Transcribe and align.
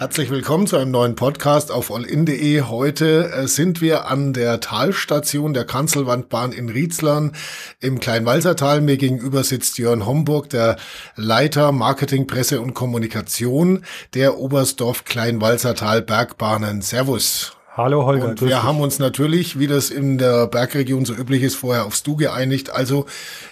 Herzlich 0.00 0.30
willkommen 0.30 0.66
zu 0.66 0.78
einem 0.78 0.92
neuen 0.92 1.14
Podcast 1.14 1.70
auf 1.70 1.92
allin.de. 1.92 2.62
Heute 2.62 3.30
äh, 3.34 3.46
sind 3.46 3.82
wir 3.82 4.08
an 4.08 4.32
der 4.32 4.58
Talstation 4.60 5.52
der 5.52 5.66
Kanzelwandbahn 5.66 6.52
in 6.52 6.70
Rietzlern 6.70 7.32
im 7.80 8.00
Kleinwalsertal. 8.00 8.80
Mir 8.80 8.96
gegenüber 8.96 9.44
sitzt 9.44 9.76
Jörn 9.76 10.06
Homburg, 10.06 10.48
der 10.48 10.76
Leiter 11.16 11.70
Marketing, 11.72 12.26
Presse 12.26 12.62
und 12.62 12.72
Kommunikation 12.72 13.84
der 14.14 14.38
Oberstdorf 14.38 15.04
Kleinwalsertal 15.04 16.00
Bergbahnen. 16.00 16.80
Servus. 16.80 17.54
Hallo 17.76 18.06
Holger. 18.06 18.28
Und 18.28 18.40
wir 18.40 18.62
haben 18.62 18.80
uns 18.80 18.98
natürlich, 18.98 19.58
wie 19.58 19.66
das 19.66 19.90
in 19.90 20.16
der 20.16 20.46
Bergregion 20.46 21.04
so 21.04 21.12
üblich 21.12 21.42
ist, 21.42 21.56
vorher 21.56 21.84
aufs 21.84 22.02
Du 22.02 22.16
geeinigt. 22.16 22.70
Also 22.70 23.04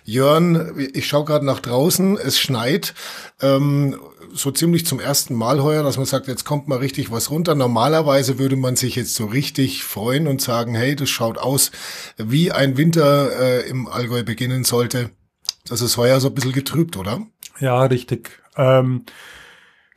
Jörn, 0.05 0.75
ich 0.95 1.07
schaue 1.07 1.27
gerade 1.27 1.45
nach 1.45 1.61
draußen, 1.61 2.17
es 2.17 2.41
schneit. 2.41 2.95
Ähm, 3.43 3.97
so 4.33 4.51
ziemlich 4.51 4.87
zum 4.87 5.01
ersten 5.01 5.35
Mal 5.35 5.63
heuer, 5.63 5.83
dass 5.83 5.97
man 5.97 6.07
sagt, 6.07 6.29
jetzt 6.29 6.45
kommt 6.45 6.69
mal 6.69 6.79
richtig 6.79 7.11
was 7.11 7.31
runter. 7.31 7.55
Normalerweise 7.55 8.39
würde 8.39 8.57
man 8.57 8.77
sich 8.77 8.97
jetzt 8.97 9.15
so 9.15 9.27
richtig 9.27 9.85
freuen 9.85 10.27
und 10.27 10.41
sagen, 10.41 10.75
hey, 10.75 10.97
das 10.97 11.11
schaut 11.11 11.39
aus, 11.39 11.71
wie 12.17 12.53
ein 12.53 12.77
Winter 12.77 13.31
äh, 13.39 13.69
im 13.69 13.87
Allgäu 13.87 14.23
beginnen 14.23 14.65
sollte. 14.65 15.11
Das 15.69 15.81
ist 15.83 15.97
heuer 15.97 16.21
so 16.21 16.29
ein 16.29 16.35
bisschen 16.35 16.53
getrübt, 16.53 16.97
oder? 16.97 17.23
Ja, 17.61 17.83
richtig. 17.85 18.41
Ähm, 18.57 19.05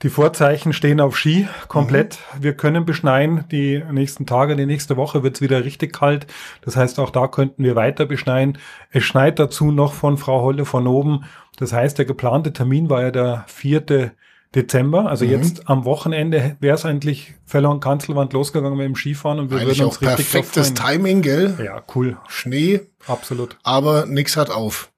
die 0.04 0.10
Vorzeichen 0.10 0.74
stehen 0.74 1.00
auf 1.00 1.18
Ski 1.18 1.48
komplett. 1.68 2.20
Mhm. 2.36 2.44
Wir 2.44 2.54
können 2.54 2.86
beschneien. 2.86 3.46
Die 3.52 3.84
nächsten 3.92 4.26
Tage, 4.26 4.56
die 4.56 4.66
nächste 4.66 4.98
Woche 4.98 5.24
wird 5.24 5.36
es 5.36 5.42
wieder 5.42 5.64
richtig 5.64 5.94
kalt. 5.94 6.28
Das 6.62 6.76
heißt, 6.76 7.00
auch 7.00 7.12
da 7.12 7.28
könnten 7.28 7.64
wir 7.64 7.76
weiter 7.76 8.06
beschneien. 8.06 8.58
Es 8.90 9.04
schneit 9.04 9.40
dazu 9.40 9.72
noch 9.72 9.94
von 9.94 10.18
Frau 10.18 10.42
Holle 10.42 10.66
von 10.66 10.88
oben. 10.88 11.26
Das 11.58 11.74
heißt, 11.74 11.98
der 11.98 12.06
geplante 12.06 12.54
Termin 12.54 12.90
war 12.90 13.02
ja 13.04 13.12
der 13.12 13.46
vierte 13.48 14.14
Dezember. 14.56 15.08
Also 15.08 15.26
mhm. 15.26 15.32
jetzt 15.32 15.70
am 15.70 15.86
Wochenende 15.86 16.58
wäre 16.60 16.76
es 16.76 16.86
eigentlich 16.86 17.36
Feller 17.46 17.70
und 17.70 17.80
Kanzelwand 17.80 18.34
losgegangen 18.34 18.78
mit 18.78 18.86
dem 18.86 18.96
Skifahren 18.96 19.40
und 19.40 19.52
wir 19.52 19.60
Eigentlich 19.60 19.78
würden 19.80 19.88
uns 19.88 19.98
auch 19.98 20.02
richtig 20.02 20.32
perfektes 20.32 20.74
Timing, 20.74 21.22
gell? 21.22 21.58
Ja, 21.64 21.82
cool. 21.96 22.18
Schnee. 22.28 22.82
Absolut. 23.08 23.58
Aber 23.64 24.06
nichts 24.08 24.36
hat 24.36 24.50
auf. 24.50 24.92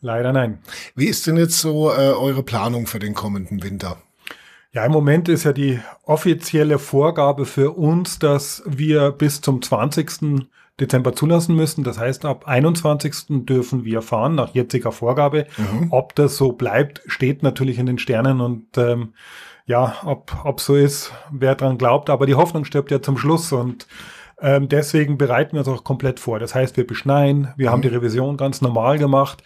Leider 0.00 0.32
nein. 0.32 0.58
Wie 0.96 1.06
ist 1.06 1.26
denn 1.28 1.36
jetzt 1.36 1.60
so 1.60 1.90
äh, 1.90 2.10
eure 2.10 2.42
Planung 2.42 2.88
für 2.88 2.98
den 2.98 3.14
kommenden 3.14 3.62
Winter? 3.62 3.98
Ja, 4.74 4.86
im 4.86 4.92
Moment 4.92 5.28
ist 5.28 5.44
ja 5.44 5.52
die 5.52 5.80
offizielle 6.04 6.78
Vorgabe 6.78 7.44
für 7.44 7.72
uns, 7.72 8.18
dass 8.18 8.62
wir 8.66 9.10
bis 9.12 9.42
zum 9.42 9.60
20. 9.60 10.48
Dezember 10.80 11.14
zulassen 11.14 11.54
müssen. 11.54 11.84
Das 11.84 11.98
heißt, 11.98 12.24
ab 12.24 12.48
21. 12.48 13.44
dürfen 13.44 13.84
wir 13.84 14.00
fahren, 14.00 14.34
nach 14.34 14.54
jetziger 14.54 14.90
Vorgabe. 14.90 15.46
Mhm. 15.58 15.88
Ob 15.90 16.14
das 16.14 16.38
so 16.38 16.52
bleibt, 16.52 17.02
steht 17.06 17.42
natürlich 17.42 17.78
in 17.78 17.84
den 17.84 17.98
Sternen 17.98 18.40
und 18.40 18.78
ähm, 18.78 19.12
ja, 19.66 19.96
ob, 20.06 20.34
ob 20.42 20.60
so 20.60 20.74
ist, 20.74 21.12
wer 21.30 21.54
dran 21.54 21.76
glaubt. 21.76 22.08
Aber 22.08 22.24
die 22.24 22.34
Hoffnung 22.34 22.64
stirbt 22.64 22.90
ja 22.90 23.02
zum 23.02 23.18
Schluss 23.18 23.52
und 23.52 23.86
ähm, 24.40 24.70
deswegen 24.70 25.18
bereiten 25.18 25.52
wir 25.52 25.60
uns 25.60 25.68
auch 25.68 25.84
komplett 25.84 26.18
vor. 26.18 26.38
Das 26.38 26.54
heißt, 26.54 26.78
wir 26.78 26.86
beschneien, 26.86 27.52
wir 27.56 27.68
mhm. 27.68 27.72
haben 27.72 27.82
die 27.82 27.88
Revision 27.88 28.38
ganz 28.38 28.62
normal 28.62 28.98
gemacht. 28.98 29.42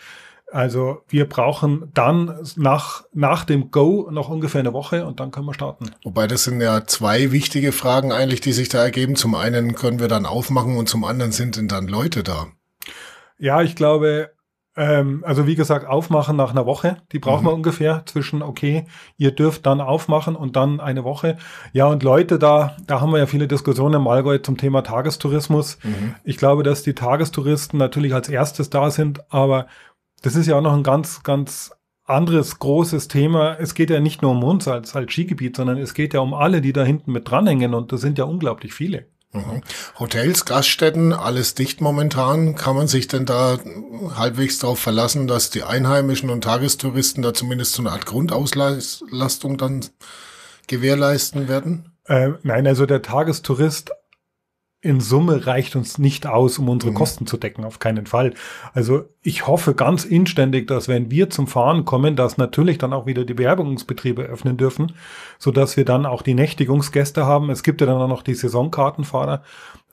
Also 0.52 1.02
wir 1.08 1.28
brauchen 1.28 1.90
dann 1.92 2.38
nach, 2.56 3.04
nach 3.12 3.44
dem 3.44 3.70
Go 3.70 4.08
noch 4.10 4.28
ungefähr 4.28 4.60
eine 4.60 4.72
Woche 4.72 5.04
und 5.04 5.18
dann 5.18 5.30
können 5.32 5.46
wir 5.46 5.54
starten. 5.54 5.90
Wobei 6.04 6.26
das 6.26 6.44
sind 6.44 6.60
ja 6.60 6.86
zwei 6.86 7.32
wichtige 7.32 7.72
Fragen 7.72 8.12
eigentlich, 8.12 8.40
die 8.40 8.52
sich 8.52 8.68
da 8.68 8.82
ergeben. 8.82 9.16
Zum 9.16 9.34
einen 9.34 9.74
können 9.74 9.98
wir 9.98 10.08
dann 10.08 10.24
aufmachen 10.24 10.76
und 10.76 10.88
zum 10.88 11.04
anderen 11.04 11.32
sind 11.32 11.56
denn 11.56 11.68
dann 11.68 11.88
Leute 11.88 12.22
da. 12.22 12.46
Ja, 13.38 13.60
ich 13.60 13.74
glaube, 13.74 14.30
ähm, 14.76 15.24
also 15.26 15.46
wie 15.46 15.54
gesagt, 15.54 15.86
aufmachen 15.86 16.36
nach 16.36 16.50
einer 16.50 16.66
Woche. 16.66 16.98
Die 17.12 17.18
brauchen 17.18 17.42
mhm. 17.42 17.48
wir 17.48 17.54
ungefähr 17.54 18.02
zwischen, 18.06 18.42
okay, 18.42 18.86
ihr 19.16 19.32
dürft 19.32 19.66
dann 19.66 19.80
aufmachen 19.80 20.36
und 20.36 20.54
dann 20.54 20.80
eine 20.80 21.02
Woche. 21.02 21.38
Ja, 21.72 21.86
und 21.86 22.02
Leute, 22.02 22.38
da, 22.38 22.76
da 22.86 23.00
haben 23.00 23.10
wir 23.10 23.18
ja 23.18 23.26
viele 23.26 23.48
Diskussionen 23.48 23.94
im 23.94 24.06
Allgäu 24.06 24.38
zum 24.38 24.58
Thema 24.58 24.82
Tagestourismus. 24.82 25.78
Mhm. 25.82 26.14
Ich 26.24 26.36
glaube, 26.36 26.62
dass 26.62 26.82
die 26.82 26.94
Tagestouristen 26.94 27.78
natürlich 27.78 28.14
als 28.14 28.28
erstes 28.28 28.70
da 28.70 28.90
sind, 28.90 29.20
aber 29.32 29.66
das 30.26 30.34
ist 30.34 30.48
ja 30.48 30.56
auch 30.56 30.60
noch 30.60 30.72
ein 30.72 30.82
ganz, 30.82 31.22
ganz 31.22 31.70
anderes 32.04 32.58
großes 32.58 33.06
Thema. 33.06 33.56
Es 33.60 33.74
geht 33.74 33.90
ja 33.90 34.00
nicht 34.00 34.22
nur 34.22 34.32
um 34.32 34.42
uns 34.42 34.66
als, 34.66 34.96
als 34.96 35.12
Skigebiet, 35.12 35.54
sondern 35.54 35.78
es 35.78 35.94
geht 35.94 36.14
ja 36.14 36.20
um 36.20 36.34
alle, 36.34 36.60
die 36.60 36.72
da 36.72 36.82
hinten 36.82 37.12
mit 37.12 37.30
dranhängen 37.30 37.74
und 37.74 37.92
das 37.92 38.00
sind 38.00 38.18
ja 38.18 38.24
unglaublich 38.24 38.74
viele. 38.74 39.06
Mhm. 39.32 39.62
Hotels, 40.00 40.44
Gaststätten, 40.44 41.12
alles 41.12 41.54
dicht 41.54 41.80
momentan. 41.80 42.56
Kann 42.56 42.74
man 42.74 42.88
sich 42.88 43.06
denn 43.06 43.24
da 43.24 43.58
halbwegs 44.16 44.58
darauf 44.58 44.80
verlassen, 44.80 45.28
dass 45.28 45.50
die 45.50 45.62
Einheimischen 45.62 46.30
und 46.30 46.42
Tagestouristen 46.42 47.22
da 47.22 47.32
zumindest 47.32 47.74
so 47.74 47.82
eine 47.82 47.92
Art 47.92 48.06
Grundauslastung 48.06 49.58
dann 49.58 49.86
gewährleisten 50.66 51.46
werden? 51.46 51.92
Äh, 52.06 52.30
nein, 52.42 52.66
also 52.66 52.84
der 52.84 53.02
Tagestourist 53.02 53.92
in 54.80 55.00
Summe 55.00 55.46
reicht 55.46 55.74
uns 55.74 55.98
nicht 55.98 56.26
aus, 56.26 56.58
um 56.58 56.68
unsere 56.68 56.92
mhm. 56.92 56.96
Kosten 56.96 57.26
zu 57.26 57.36
decken, 57.36 57.64
auf 57.64 57.78
keinen 57.78 58.06
Fall. 58.06 58.34
Also 58.72 59.04
ich 59.22 59.46
hoffe 59.46 59.74
ganz 59.74 60.04
inständig, 60.04 60.68
dass 60.68 60.86
wenn 60.86 61.10
wir 61.10 61.30
zum 61.30 61.46
Fahren 61.46 61.84
kommen, 61.84 62.14
dass 62.14 62.36
natürlich 62.36 62.78
dann 62.78 62.92
auch 62.92 63.06
wieder 63.06 63.24
die 63.24 63.34
Bewerbungsbetriebe 63.34 64.22
öffnen 64.22 64.56
dürfen, 64.56 64.92
so 65.38 65.50
dass 65.50 65.76
wir 65.76 65.84
dann 65.84 66.06
auch 66.06 66.22
die 66.22 66.34
Nächtigungsgäste 66.34 67.26
haben. 67.26 67.50
Es 67.50 67.62
gibt 67.62 67.80
ja 67.80 67.86
dann 67.86 68.00
auch 68.00 68.08
noch 68.08 68.22
die 68.22 68.34
Saisonkartenfahrer. 68.34 69.42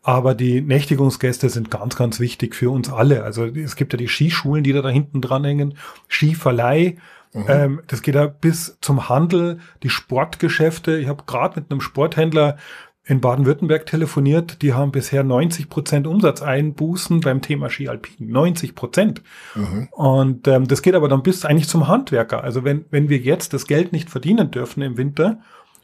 Aber 0.05 0.35
die 0.35 0.59
Nächtigungsgäste 0.59 1.47
sind 1.47 1.71
ganz, 1.71 1.95
ganz 1.95 2.19
wichtig 2.19 2.55
für 2.55 2.69
uns 2.69 2.91
alle. 2.91 3.23
Also 3.23 3.45
es 3.45 3.77
gibt 3.77 3.93
ja 3.93 3.97
die 3.97 4.09
Skischulen, 4.09 4.61
die 4.61 4.73
da, 4.73 4.81
da 4.81 4.89
hinten 4.89 5.21
dranhängen, 5.21 5.75
Skiverleih, 6.09 6.97
Mhm. 7.33 7.45
Ähm, 7.47 7.81
das 7.87 8.01
geht 8.01 8.15
ja 8.15 8.27
bis 8.27 8.77
zum 8.81 9.09
Handel, 9.09 9.59
die 9.81 9.89
Sportgeschäfte. 9.89 10.97
Ich 10.97 11.07
habe 11.07 11.23
gerade 11.25 11.59
mit 11.59 11.71
einem 11.71 11.81
Sporthändler 11.81 12.57
in 13.05 13.19
Baden-Württemberg 13.19 13.85
telefoniert, 13.85 14.61
die 14.61 14.73
haben 14.73 14.91
bisher 14.91 15.23
90 15.23 15.69
Prozent 15.69 16.07
Umsatzeinbußen 16.07 17.19
beim 17.19 17.41
Thema 17.41 17.69
Ski 17.69 17.89
Alpin. 17.89 18.31
90 18.31 18.75
Prozent. 18.75 19.21
Mhm. 19.55 19.89
Und 19.91 20.47
ähm, 20.47 20.67
das 20.67 20.81
geht 20.81 20.95
aber 20.95 21.09
dann 21.09 21.21
bis 21.21 21.43
eigentlich 21.43 21.67
zum 21.67 21.89
Handwerker. 21.89 22.43
Also 22.43 22.63
wenn, 22.63 22.85
wenn 22.91 23.09
wir 23.09 23.17
jetzt 23.17 23.53
das 23.53 23.67
Geld 23.67 23.91
nicht 23.91 24.09
verdienen 24.09 24.51
dürfen 24.51 24.81
im 24.81 24.97
Winter, 24.97 25.39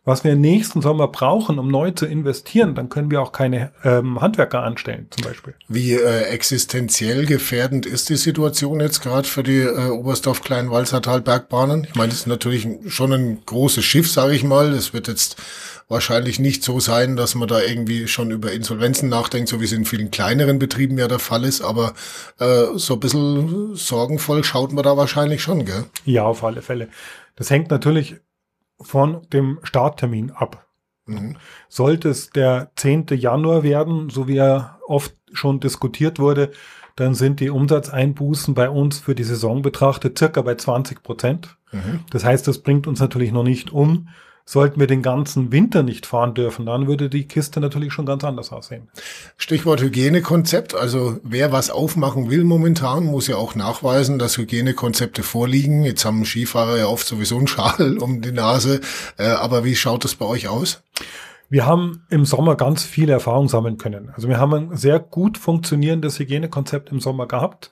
was 0.06 0.24
wir 0.24 0.36
nächsten 0.36 0.82
Sommer 0.82 1.10
brauchen, 1.10 1.60
um 1.60 1.70
neu 1.70 1.92
zu 1.92 2.06
investieren, 2.06 2.74
dann 2.74 2.88
können 2.88 3.12
wir 3.12 3.22
auch 3.22 3.34
keine 3.34 3.72
ähm, 3.84 4.22
Handwerker 4.22 4.64
anstellen, 4.64 5.08
zum 5.10 5.26
Beispiel. 5.26 5.54
Wie 5.68 5.94
äh, 5.94 6.22
existenziell 6.24 7.26
gefährdend 7.26 7.86
ist 7.86 8.10
die 8.10 8.16
Situation 8.16 8.80
jetzt 8.80 9.02
gerade 9.02 9.28
für 9.28 9.44
die 9.44 9.60
äh, 9.60 9.90
Oberstdorf 9.90 10.42
Kleinwalzertal 10.42 11.22
Bergbahnen? 11.22 11.84
Ich 11.84 11.96
meine, 11.96 12.10
das 12.10 12.20
ist 12.20 12.28
natürlich 12.28 12.68
schon 12.88 13.12
ein 13.12 13.40
großes 13.46 13.84
Schiff, 13.84 14.10
sage 14.10 14.34
ich 14.34 14.44
mal. 14.44 14.72
Das 14.72 14.94
wird 14.94 15.10
jetzt 15.10 15.36
wahrscheinlich 15.90 16.40
nicht 16.40 16.64
so 16.64 16.80
sein, 16.80 17.16
dass 17.16 17.36
man 17.36 17.48
da 17.48 17.60
irgendwie 17.62 18.08
schon 18.08 18.30
über 18.30 18.52
Insolvenzen 18.52 19.10
nachdenkt, 19.10 19.50
so 19.50 19.60
wie 19.60 19.66
es 19.66 19.72
in 19.72 19.86
vielen 19.86 20.12
kleineren 20.12 20.60
Betrieben 20.60 20.98
ja 20.98 21.08
der 21.08 21.20
Fall 21.20 21.44
ist. 21.44 21.62
Aber 21.62 21.94
äh, 22.40 22.66
so 22.76 22.94
ein 22.94 23.00
bisschen 23.00 23.76
sorgenvoll 23.76 24.44
schaut 24.44 24.72
man 24.72 24.84
da 24.84 24.96
wahrscheinlich 24.96 25.42
schon, 25.42 25.66
gell? 25.66 25.86
Ja, 26.06 26.24
auf 26.24 26.44
alle 26.44 26.62
Fälle. 26.62 26.90
Das 27.36 27.50
hängt 27.50 27.72
natürlich 27.72 28.18
von 28.80 29.28
dem 29.34 29.60
Starttermin 29.64 30.32
ab. 30.32 30.68
Mhm. 31.08 31.38
Sollte 31.68 32.10
es 32.10 32.30
der 32.30 32.72
10. 32.76 33.08
Januar 33.14 33.64
werden, 33.64 34.10
so 34.10 34.28
wie 34.28 34.38
er 34.38 34.80
oft 34.88 35.16
schon 35.34 35.60
diskutiert 35.60 36.20
wurde, 36.20 36.52
dann 36.96 37.16
sind 37.16 37.40
die 37.40 37.50
Umsatzeinbußen 37.50 38.54
bei 38.54 38.70
uns 38.70 39.00
für 39.00 39.16
die 39.16 39.24
Saison 39.24 39.62
betrachtet 39.62 40.20
circa 40.20 40.42
bei 40.42 40.56
20 40.56 41.02
Prozent. 41.02 41.58
Mhm. 41.72 42.02
Das 42.12 42.24
heißt, 42.24 42.48
das 42.48 42.60
bringt 42.60 42.88
uns 42.88 43.00
natürlich 43.00 43.32
noch 43.32 43.44
nicht 43.44 43.72
um. 43.72 44.10
Sollten 44.52 44.80
wir 44.80 44.88
den 44.88 45.04
ganzen 45.04 45.52
Winter 45.52 45.84
nicht 45.84 46.08
fahren 46.08 46.34
dürfen, 46.34 46.66
dann 46.66 46.88
würde 46.88 47.08
die 47.08 47.28
Kiste 47.28 47.60
natürlich 47.60 47.94
schon 47.94 48.08
ganz 48.08 48.24
anders 48.24 48.52
aussehen. 48.52 48.90
Stichwort 49.38 49.80
Hygienekonzept. 49.80 50.74
Also 50.74 51.20
wer 51.22 51.52
was 51.52 51.70
aufmachen 51.70 52.32
will 52.32 52.44
momentan, 52.44 53.06
muss 53.06 53.28
ja 53.28 53.36
auch 53.36 53.54
nachweisen, 53.54 54.18
dass 54.18 54.40
Hygienekonzepte 54.40 55.22
vorliegen. 55.22 55.84
Jetzt 55.84 56.04
haben 56.04 56.26
Skifahrer 56.26 56.80
ja 56.80 56.88
oft 56.88 57.06
sowieso 57.06 57.38
einen 57.38 57.46
Schal 57.46 58.00
um 58.00 58.24
die 58.24 58.32
Nase. 58.32 58.82
Äh, 59.20 59.28
aber 59.28 59.66
wie 59.66 59.76
schaut 59.76 60.04
das 60.04 60.16
bei 60.16 60.26
euch 60.26 60.48
aus? 60.48 60.82
Wir 61.52 61.68
haben 61.68 62.08
im 62.10 62.26
Sommer 62.26 62.56
ganz 62.56 62.84
viel 62.84 63.10
Erfahrung 63.10 63.50
sammeln 63.50 63.78
können. 63.78 64.10
Also 64.16 64.30
wir 64.30 64.40
haben 64.40 64.54
ein 64.56 64.76
sehr 64.76 64.98
gut 64.98 65.38
funktionierendes 65.38 66.18
Hygienekonzept 66.18 66.92
im 66.92 67.00
Sommer 67.00 67.28
gehabt. 67.28 67.70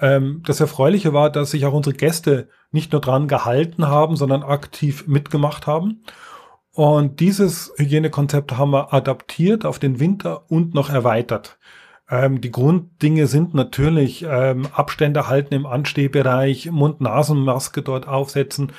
Ähm, 0.00 0.42
das 0.46 0.60
Erfreuliche 0.60 1.12
war, 1.12 1.30
dass 1.30 1.50
sich 1.52 1.66
auch 1.66 1.72
unsere 1.72 1.94
Gäste 1.94 2.48
nicht 2.72 2.92
nur 2.92 3.00
dran 3.00 3.28
gehalten 3.28 3.86
haben, 3.88 4.16
sondern 4.16 4.42
aktiv 4.42 5.06
mitgemacht 5.06 5.66
haben. 5.66 6.02
Und 6.72 7.20
dieses 7.20 7.72
Hygienekonzept 7.76 8.56
haben 8.56 8.70
wir 8.70 8.94
adaptiert 8.94 9.66
auf 9.66 9.78
den 9.78 10.00
Winter 10.00 10.50
und 10.50 10.74
noch 10.74 10.88
erweitert. 10.90 11.58
Ähm, 12.08 12.40
die 12.40 12.50
Grunddinge 12.50 13.26
sind 13.26 13.54
natürlich 13.54 14.24
ähm, 14.28 14.66
Abstände 14.72 15.28
halten 15.28 15.54
im 15.54 15.66
Anstehbereich, 15.66 16.70
Mund-Nasen-Maske 16.70 17.82
dort 17.82 18.08
aufsetzen. 18.08 18.72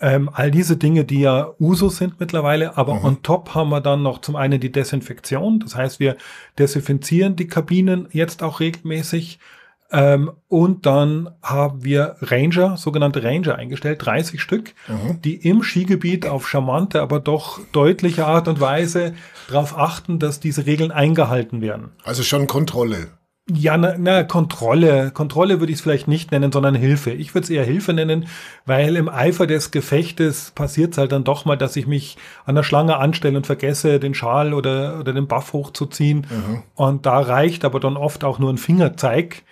Ähm, 0.00 0.28
all 0.32 0.50
diese 0.50 0.76
Dinge, 0.76 1.04
die 1.04 1.20
ja 1.20 1.54
Usus 1.60 1.98
sind 1.98 2.18
mittlerweile, 2.18 2.76
aber 2.76 2.94
mhm. 2.94 3.04
on 3.04 3.22
top 3.22 3.54
haben 3.54 3.70
wir 3.70 3.80
dann 3.80 4.02
noch 4.02 4.20
zum 4.20 4.36
einen 4.36 4.60
die 4.60 4.72
Desinfektion. 4.72 5.60
Das 5.60 5.76
heißt, 5.76 6.00
wir 6.00 6.16
desinfizieren 6.58 7.36
die 7.36 7.46
Kabinen 7.46 8.08
jetzt 8.10 8.42
auch 8.42 8.60
regelmäßig. 8.60 9.38
Ähm, 9.94 10.32
und 10.48 10.86
dann 10.86 11.30
haben 11.40 11.84
wir 11.84 12.16
Ranger, 12.20 12.76
sogenannte 12.76 13.22
Ranger 13.22 13.54
eingestellt, 13.54 14.04
30 14.04 14.42
Stück, 14.42 14.74
mhm. 14.88 15.22
die 15.22 15.36
im 15.36 15.62
Skigebiet 15.62 16.26
auf 16.26 16.48
charmante, 16.48 17.00
aber 17.00 17.20
doch 17.20 17.60
deutliche 17.70 18.26
Art 18.26 18.48
und 18.48 18.60
Weise 18.60 19.14
darauf 19.48 19.78
achten, 19.78 20.18
dass 20.18 20.40
diese 20.40 20.66
Regeln 20.66 20.90
eingehalten 20.90 21.60
werden. 21.60 21.92
Also 22.02 22.24
schon 22.24 22.48
Kontrolle. 22.48 23.06
Ja, 23.52 23.76
na, 23.76 23.94
na 23.98 24.24
Kontrolle. 24.24 25.10
Kontrolle 25.12 25.60
würde 25.60 25.70
ich 25.70 25.78
es 25.78 25.82
vielleicht 25.82 26.08
nicht 26.08 26.32
nennen, 26.32 26.50
sondern 26.50 26.74
Hilfe. 26.74 27.10
Ich 27.12 27.34
würde 27.34 27.44
es 27.44 27.50
eher 27.50 27.62
Hilfe 27.62 27.92
nennen, 27.92 28.26
weil 28.64 28.96
im 28.96 29.08
Eifer 29.08 29.46
des 29.46 29.70
Gefechtes 29.70 30.50
passiert 30.54 30.92
es 30.92 30.98
halt 30.98 31.12
dann 31.12 31.24
doch 31.24 31.44
mal, 31.44 31.56
dass 31.56 31.76
ich 31.76 31.86
mich 31.86 32.16
an 32.46 32.54
der 32.54 32.62
Schlange 32.62 32.96
anstelle 32.96 33.36
und 33.36 33.46
vergesse, 33.46 34.00
den 34.00 34.14
Schal 34.14 34.54
oder, 34.54 34.98
oder 34.98 35.12
den 35.12 35.28
Buff 35.28 35.52
hochzuziehen. 35.52 36.26
Mhm. 36.30 36.62
Und 36.74 37.06
da 37.06 37.20
reicht 37.20 37.66
aber 37.66 37.80
dann 37.80 37.98
oft 37.98 38.24
auch 38.24 38.38
nur 38.38 38.50
ein 38.50 38.58
Fingerzeig 38.58 39.42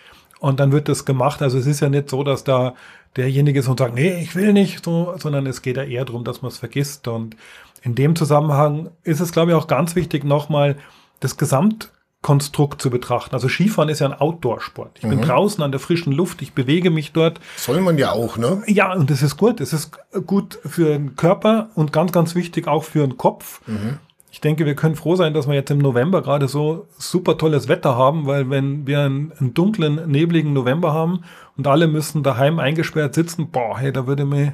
und 0.43 0.59
dann 0.59 0.73
wird 0.73 0.89
das 0.89 1.05
gemacht. 1.05 1.41
Also 1.41 1.57
es 1.57 1.67
ist 1.67 1.79
ja 1.81 1.89
nicht 1.89 2.11
so, 2.11 2.25
dass 2.25 2.43
da 2.43 2.75
derjenige 3.17 3.61
ist 3.61 3.69
und 3.69 3.79
sagt, 3.79 3.95
nee, 3.95 4.21
ich 4.21 4.35
will 4.35 4.53
nicht, 4.53 4.85
so, 4.85 5.15
sondern 5.17 5.47
es 5.47 5.63
geht 5.63 5.77
ja 5.77 5.85
eher 5.85 6.05
darum, 6.05 6.25
dass 6.25 6.43
man 6.43 6.51
es 6.51 6.59
vergisst. 6.59 7.07
Und 7.07 7.37
in 7.83 7.95
dem 7.95 8.17
Zusammenhang 8.17 8.91
ist 9.05 9.21
es, 9.21 9.31
glaube 9.31 9.53
ich, 9.53 9.57
auch 9.57 9.69
ganz 9.69 9.95
wichtig, 9.95 10.25
nochmal 10.25 10.77
das 11.21 11.37
Gesamtkonstrukt 11.37 12.83
zu 12.83 12.91
betrachten. 12.91 13.37
Also 13.37 13.49
Skifahren 13.49 13.89
ist 13.89 14.01
ja 14.01 14.09
ein 14.09 14.21
Outdoor-Sport. 14.21 14.99
Ich 14.99 15.05
mhm. 15.05 15.11
bin 15.11 15.21
draußen 15.23 15.63
an 15.63 15.71
der 15.71 15.79
frischen 15.79 16.13
Luft, 16.13 16.43
ich 16.43 16.55
bewege 16.55 16.91
mich 16.91 17.13
dort. 17.13 17.39
Soll 17.57 17.81
man 17.81 17.97
ja 17.97 18.11
auch, 18.11 18.37
ne? 18.37 18.65
Ja, 18.67 18.93
und 18.95 19.11
das 19.11 19.23
ist 19.23 19.37
gut. 19.37 19.61
Es 19.61 19.73
ist 19.73 19.93
gut 20.27 20.59
für 20.65 20.87
den 20.87 21.15
Körper 21.15 21.71
und 21.77 21.93
ganz, 21.93 22.11
ganz 22.11 22.35
wichtig 22.35 22.67
auch 22.67 22.83
für 22.83 23.07
den 23.07 23.17
Kopf. 23.17 23.61
Mhm 23.69 24.01
ich 24.33 24.41
denke, 24.41 24.65
wir 24.65 24.75
können 24.75 24.97
froh 24.97 25.15
sein, 25.15 25.35
dass 25.35 25.47
wir 25.47 25.55
jetzt 25.55 25.71
im 25.71 25.77
November 25.77 26.23
gerade 26.23 26.49
so 26.49 26.89
super 26.97 27.37
tolles 27.37 27.69
Wetter 27.69 27.97
haben, 27.97 28.27
weil 28.27 28.49
wenn 28.49 28.87
wir 28.87 29.01
einen, 29.01 29.31
einen 29.39 29.53
dunklen, 29.53 30.11
nebligen 30.11 30.55
November 30.55 30.95
haben 30.95 31.21
und 31.59 31.67
alle 31.67 31.87
müssen 31.87 32.23
daheim 32.23 32.59
eingesperrt 32.59 33.15
sitzen, 33.15 33.51
boah, 33.51 33.79
hey, 33.79 33.93
da 33.93 34.07
würde 34.07 34.25
mir, 34.25 34.53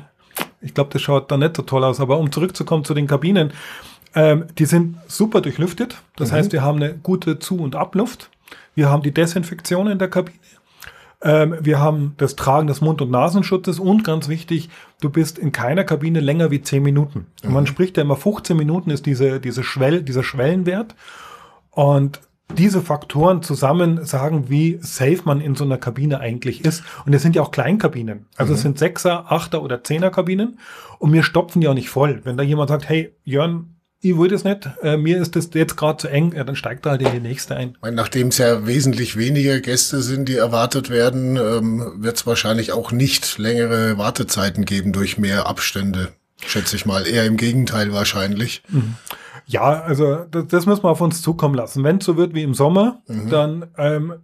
ich 0.60 0.74
glaube, 0.74 0.90
das 0.92 1.00
schaut 1.00 1.30
da 1.30 1.36
nicht 1.36 1.56
so 1.56 1.62
toll 1.62 1.84
aus. 1.84 2.00
Aber 2.00 2.18
um 2.18 2.32
zurückzukommen 2.32 2.84
zu 2.84 2.92
den 2.92 3.06
Kabinen, 3.06 3.52
ähm, 4.16 4.46
die 4.58 4.64
sind 4.64 4.96
super 5.06 5.40
durchlüftet. 5.40 6.02
Das 6.16 6.32
mhm. 6.32 6.34
heißt, 6.34 6.52
wir 6.52 6.62
haben 6.62 6.82
eine 6.82 6.94
gute 6.94 7.38
Zu- 7.38 7.60
und 7.60 7.76
Abluft. 7.76 8.30
Wir 8.74 8.90
haben 8.90 9.04
die 9.04 9.14
Desinfektion 9.14 9.86
in 9.86 10.00
der 10.00 10.10
Kabine. 10.10 10.36
Ähm, 11.20 11.56
wir 11.60 11.80
haben 11.80 12.14
das 12.16 12.36
Tragen 12.36 12.68
des 12.68 12.80
Mund- 12.80 13.02
und 13.02 13.10
Nasenschutzes 13.10 13.80
und 13.80 14.04
ganz 14.04 14.28
wichtig, 14.28 14.68
du 15.00 15.10
bist 15.10 15.38
in 15.38 15.52
keiner 15.52 15.84
Kabine 15.84 16.20
länger 16.20 16.50
wie 16.50 16.62
10 16.62 16.82
Minuten. 16.82 17.26
Mhm. 17.42 17.52
Man 17.52 17.66
spricht 17.66 17.96
ja 17.96 18.02
immer 18.02 18.16
15 18.16 18.56
Minuten 18.56 18.90
ist 18.90 19.06
diese, 19.06 19.40
diese 19.40 19.64
Schwell, 19.64 20.02
dieser 20.02 20.22
Schwellenwert. 20.22 20.94
Und 21.70 22.20
diese 22.56 22.80
Faktoren 22.80 23.42
zusammen 23.42 24.04
sagen, 24.04 24.48
wie 24.48 24.78
safe 24.80 25.20
man 25.24 25.40
in 25.40 25.54
so 25.54 25.64
einer 25.64 25.76
Kabine 25.76 26.20
eigentlich 26.20 26.64
ist. 26.64 26.82
Und 27.04 27.14
es 27.14 27.22
sind 27.22 27.36
ja 27.36 27.42
auch 27.42 27.50
Kleinkabinen. 27.50 28.26
Also 28.36 28.52
mhm. 28.52 28.54
es 28.56 28.62
sind 28.62 28.78
Sechser, 28.78 29.30
Achter 29.30 29.62
oder 29.62 29.84
Zehner 29.84 30.10
Kabinen. 30.10 30.58
Und 30.98 31.12
wir 31.12 31.22
stopfen 31.22 31.60
die 31.60 31.68
auch 31.68 31.74
nicht 31.74 31.90
voll. 31.90 32.20
Wenn 32.24 32.36
da 32.36 32.42
jemand 32.42 32.70
sagt, 32.70 32.88
hey, 32.88 33.14
Jörn, 33.24 33.77
ich 34.00 34.16
wollte 34.16 34.34
es 34.34 34.44
nicht, 34.44 34.68
äh, 34.82 34.96
mir 34.96 35.20
ist 35.20 35.34
das 35.34 35.50
jetzt 35.54 35.76
gerade 35.76 35.98
zu 35.98 36.08
eng, 36.08 36.32
ja, 36.34 36.44
dann 36.44 36.56
steigt 36.56 36.86
er 36.86 36.92
halt 36.92 37.02
in 37.02 37.12
die 37.12 37.20
nächste 37.20 37.56
ein. 37.56 37.76
Nachdem 37.82 38.28
es 38.28 38.38
ja 38.38 38.66
wesentlich 38.66 39.16
weniger 39.16 39.60
Gäste 39.60 40.02
sind, 40.02 40.28
die 40.28 40.36
erwartet 40.36 40.88
werden, 40.88 41.36
ähm, 41.36 41.94
wird 41.96 42.16
es 42.16 42.26
wahrscheinlich 42.26 42.72
auch 42.72 42.92
nicht 42.92 43.38
längere 43.38 43.98
Wartezeiten 43.98 44.64
geben 44.64 44.92
durch 44.92 45.18
mehr 45.18 45.46
Abstände, 45.46 46.12
schätze 46.46 46.76
ich 46.76 46.86
mal. 46.86 47.06
Eher 47.06 47.26
im 47.26 47.36
Gegenteil 47.36 47.92
wahrscheinlich. 47.92 48.62
Mhm. 48.68 48.94
Ja, 49.46 49.82
also 49.82 50.26
das, 50.30 50.46
das 50.46 50.66
müssen 50.66 50.84
wir 50.84 50.90
auf 50.90 51.00
uns 51.00 51.22
zukommen 51.22 51.54
lassen. 51.54 51.82
Wenn 51.82 51.98
es 51.98 52.04
so 52.04 52.16
wird 52.16 52.34
wie 52.34 52.42
im 52.42 52.54
Sommer, 52.54 53.02
mhm. 53.08 53.30
dann 53.30 53.66
ähm, 53.78 54.14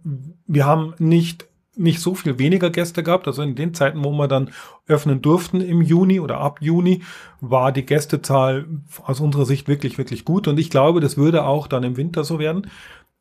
wir 0.47 0.65
haben 0.65 0.93
nicht 0.99 1.47
nicht 1.77 1.99
so 1.99 2.15
viel 2.15 2.39
weniger 2.39 2.69
Gäste 2.69 3.03
gehabt. 3.03 3.27
Also 3.27 3.41
in 3.41 3.55
den 3.55 3.73
Zeiten, 3.73 4.03
wo 4.03 4.11
wir 4.11 4.27
dann 4.27 4.51
öffnen 4.87 5.21
durften 5.21 5.61
im 5.61 5.81
Juni 5.81 6.19
oder 6.19 6.39
ab 6.39 6.59
Juni, 6.61 7.03
war 7.41 7.71
die 7.71 7.85
Gästezahl 7.85 8.65
aus 9.03 9.19
unserer 9.19 9.45
Sicht 9.45 9.67
wirklich, 9.67 9.97
wirklich 9.97 10.25
gut. 10.25 10.47
Und 10.47 10.59
ich 10.59 10.69
glaube, 10.69 10.99
das 10.99 11.17
würde 11.17 11.45
auch 11.45 11.67
dann 11.67 11.83
im 11.83 11.97
Winter 11.97 12.23
so 12.23 12.39
werden. 12.39 12.69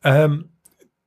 Ähm, 0.02 0.50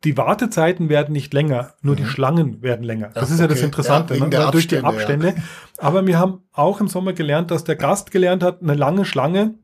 die 0.04 0.16
Wartezeiten 0.16 0.90
werden 0.90 1.12
nicht 1.12 1.34
länger, 1.34 1.74
nur 1.82 1.96
mhm. 1.96 1.98
die 1.98 2.06
Schlangen 2.06 2.62
werden 2.62 2.84
länger. 2.84 3.10
Das 3.14 3.30
Ach, 3.30 3.34
ist 3.34 3.40
ja 3.40 3.48
das 3.48 3.62
Interessante, 3.62 4.16
ja, 4.16 4.28
ne? 4.28 4.52
durch 4.52 4.68
die 4.68 4.78
Abstände. 4.78 5.30
Ja. 5.30 5.44
Aber 5.80 6.06
wir 6.06 6.20
haben 6.20 6.44
auch 6.54 6.80
im 6.80 6.88
Sommer 6.88 7.14
gelernt, 7.14 7.50
dass 7.50 7.64
der 7.64 7.76
Gast 7.76 8.12
gelernt 8.12 8.44
hat, 8.44 8.62
eine 8.62 8.76
lange 8.76 9.06
Schlange 9.06 9.56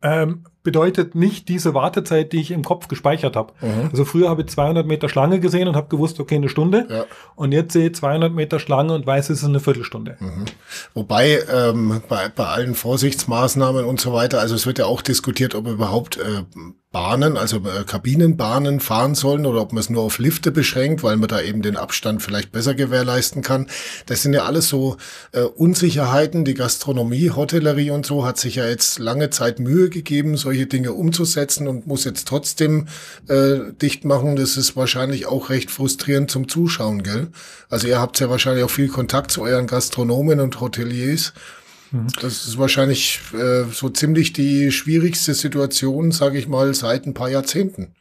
ähm, 0.00 0.44
bedeutet 0.62 1.14
nicht 1.14 1.48
diese 1.48 1.74
Wartezeit, 1.74 2.32
die 2.32 2.40
ich 2.40 2.50
im 2.50 2.64
Kopf 2.64 2.88
gespeichert 2.88 3.36
habe. 3.36 3.52
Mhm. 3.60 3.90
Also 3.90 4.04
früher 4.04 4.28
habe 4.28 4.42
ich 4.42 4.48
200 4.48 4.86
Meter 4.86 5.08
Schlange 5.08 5.40
gesehen 5.40 5.68
und 5.68 5.76
habe 5.76 5.88
gewusst, 5.88 6.20
okay, 6.20 6.36
eine 6.36 6.48
Stunde. 6.48 6.86
Ja. 6.88 7.04
Und 7.34 7.52
jetzt 7.52 7.72
sehe 7.72 7.88
ich 7.88 7.94
200 7.94 8.32
Meter 8.32 8.58
Schlange 8.58 8.94
und 8.94 9.06
weiß, 9.06 9.30
es 9.30 9.38
ist 9.38 9.44
eine 9.44 9.60
Viertelstunde. 9.60 10.16
Mhm. 10.20 10.44
Wobei 10.94 11.40
ähm, 11.52 12.02
bei, 12.08 12.28
bei 12.28 12.44
allen 12.44 12.74
Vorsichtsmaßnahmen 12.74 13.84
und 13.84 14.00
so 14.00 14.12
weiter, 14.12 14.40
also 14.40 14.54
es 14.54 14.66
wird 14.66 14.78
ja 14.78 14.86
auch 14.86 15.02
diskutiert, 15.02 15.54
ob 15.54 15.66
überhaupt 15.66 16.18
äh, 16.18 16.42
Bahnen, 16.92 17.38
also 17.38 17.56
äh, 17.56 17.84
Kabinenbahnen 17.84 18.78
fahren 18.78 19.14
sollen 19.14 19.46
oder 19.46 19.62
ob 19.62 19.72
man 19.72 19.80
es 19.80 19.88
nur 19.88 20.02
auf 20.02 20.18
Lifte 20.18 20.52
beschränkt, 20.52 21.02
weil 21.02 21.16
man 21.16 21.28
da 21.28 21.40
eben 21.40 21.62
den 21.62 21.78
Abstand 21.78 22.22
vielleicht 22.22 22.52
besser 22.52 22.74
gewährleisten 22.74 23.42
kann. 23.42 23.66
Das 24.06 24.22
sind 24.22 24.34
ja 24.34 24.44
alles 24.44 24.68
so 24.68 24.98
äh, 25.32 25.40
Unsicherheiten. 25.40 26.44
Die 26.44 26.52
Gastronomie, 26.52 27.30
Hotellerie 27.30 27.90
und 27.90 28.04
so 28.04 28.26
hat 28.26 28.36
sich 28.36 28.56
ja 28.56 28.66
jetzt 28.66 28.98
lange 28.98 29.30
Zeit 29.30 29.58
Mühe 29.58 29.88
gegeben, 29.88 30.36
solche 30.52 30.66
Dinge 30.66 30.92
umzusetzen 30.92 31.66
und 31.66 31.86
muss 31.86 32.04
jetzt 32.04 32.28
trotzdem 32.28 32.86
äh, 33.28 33.72
dicht 33.80 34.04
machen. 34.04 34.36
Das 34.36 34.58
ist 34.58 34.76
wahrscheinlich 34.76 35.26
auch 35.26 35.48
recht 35.48 35.70
frustrierend 35.70 36.30
zum 36.30 36.46
Zuschauen, 36.46 37.02
gell? 37.02 37.28
Also 37.70 37.88
ihr 37.88 37.98
habt 37.98 38.20
ja 38.20 38.28
wahrscheinlich 38.28 38.62
auch 38.62 38.70
viel 38.70 38.88
Kontakt 38.88 39.30
zu 39.30 39.40
euren 39.42 39.66
Gastronomen 39.66 40.40
und 40.40 40.60
Hoteliers. 40.60 41.32
Mhm. 41.90 42.08
Das 42.20 42.46
ist 42.46 42.58
wahrscheinlich 42.58 43.20
äh, 43.32 43.64
so 43.72 43.88
ziemlich 43.88 44.34
die 44.34 44.70
schwierigste 44.72 45.32
Situation, 45.32 46.12
sage 46.12 46.38
ich 46.38 46.48
mal, 46.48 46.74
seit 46.74 47.06
ein 47.06 47.14
paar 47.14 47.30
Jahrzehnten. 47.30 47.94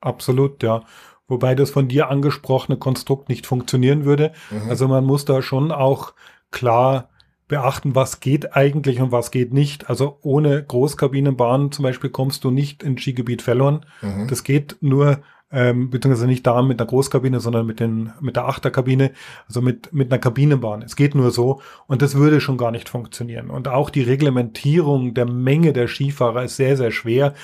Absolut, 0.00 0.62
ja. 0.62 0.84
Wobei 1.26 1.56
das 1.56 1.70
von 1.70 1.88
dir 1.88 2.08
angesprochene 2.08 2.78
Konstrukt 2.78 3.28
nicht 3.28 3.48
funktionieren 3.48 4.04
würde. 4.04 4.32
Mhm. 4.50 4.70
Also 4.70 4.86
man 4.86 5.04
muss 5.04 5.24
da 5.24 5.42
schon 5.42 5.72
auch 5.72 6.14
klar 6.52 7.08
beachten, 7.48 7.94
was 7.94 8.20
geht 8.20 8.56
eigentlich 8.56 9.00
und 9.00 9.12
was 9.12 9.30
geht 9.30 9.52
nicht. 9.52 9.88
Also 9.88 10.18
ohne 10.22 10.62
Großkabinenbahn 10.62 11.72
zum 11.72 11.82
Beispiel 11.84 12.10
kommst 12.10 12.44
du 12.44 12.50
nicht 12.50 12.82
ins 12.82 13.02
Skigebiet 13.02 13.42
verloren. 13.42 13.86
Mhm. 14.02 14.26
Das 14.28 14.42
geht 14.42 14.76
nur 14.80 15.20
ähm, 15.52 15.90
beziehungsweise 15.90 16.26
nicht 16.26 16.46
da 16.46 16.60
mit 16.62 16.80
einer 16.80 16.88
Großkabine, 16.88 17.38
sondern 17.38 17.66
mit, 17.66 17.78
den, 17.78 18.12
mit 18.20 18.34
der 18.34 18.48
Achterkabine, 18.48 19.12
also 19.46 19.62
mit, 19.62 19.92
mit 19.92 20.10
einer 20.12 20.18
Kabinenbahn. 20.18 20.82
Es 20.82 20.96
geht 20.96 21.14
nur 21.14 21.30
so 21.30 21.60
und 21.86 22.02
das 22.02 22.16
würde 22.16 22.40
schon 22.40 22.58
gar 22.58 22.72
nicht 22.72 22.88
funktionieren. 22.88 23.50
Und 23.50 23.68
auch 23.68 23.90
die 23.90 24.02
Reglementierung 24.02 25.14
der 25.14 25.26
Menge 25.26 25.72
der 25.72 25.86
Skifahrer 25.86 26.44
ist 26.44 26.56
sehr, 26.56 26.76
sehr 26.76 26.90
schwer. 26.90 27.34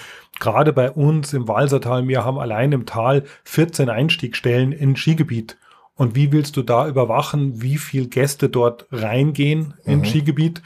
Gerade 0.41 0.73
bei 0.73 0.91
uns 0.91 1.33
im 1.33 1.47
Walsertal, 1.47 2.09
wir 2.09 2.25
haben 2.25 2.39
allein 2.39 2.73
im 2.73 2.87
Tal 2.87 3.23
14 3.45 3.89
Einstiegstellen 3.89 4.73
in 4.73 4.97
Skigebiet. 4.97 5.57
Und 6.03 6.17
wie 6.17 6.33
willst 6.33 6.57
du 6.57 6.63
da 6.63 6.89
überwachen, 6.89 7.63
wie 7.63 7.79
viel 7.79 8.09
Gäste 8.09 8.49
dort 8.49 8.89
reingehen 8.91 9.75
mhm. 9.85 9.93
in 9.93 10.05
Skigebiet? 10.05 10.61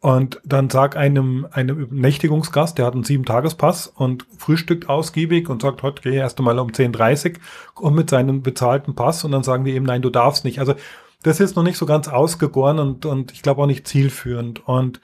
Und 0.00 0.40
dann 0.44 0.70
sag 0.70 0.96
einem, 0.96 1.46
einem 1.50 1.88
Nächtigungsgast, 1.90 2.78
der 2.78 2.86
hat 2.86 2.94
einen 2.94 3.04
Sieben-Tagespass 3.04 3.86
und 3.88 4.24
frühstückt 4.38 4.88
ausgiebig 4.88 5.50
und 5.50 5.60
sagt, 5.60 5.82
heute 5.82 6.00
gehe 6.00 6.12
ich 6.12 6.18
erst 6.18 6.38
einmal 6.38 6.58
um 6.58 6.70
10.30 6.70 7.34
Uhr 7.76 7.82
und 7.84 7.96
mit 7.96 8.08
seinem 8.08 8.42
bezahlten 8.42 8.94
Pass 8.94 9.24
und 9.24 9.32
dann 9.32 9.42
sagen 9.42 9.64
die 9.64 9.72
eben, 9.72 9.84
nein, 9.84 10.00
du 10.00 10.08
darfst 10.08 10.46
nicht. 10.46 10.58
Also 10.58 10.74
das 11.22 11.38
ist 11.38 11.54
noch 11.54 11.64
nicht 11.64 11.76
so 11.76 11.84
ganz 11.84 12.08
ausgegoren 12.08 12.78
und, 12.78 13.04
und 13.04 13.32
ich 13.32 13.42
glaube 13.42 13.60
auch 13.60 13.66
nicht 13.66 13.86
zielführend. 13.86 14.66
Und 14.66 15.02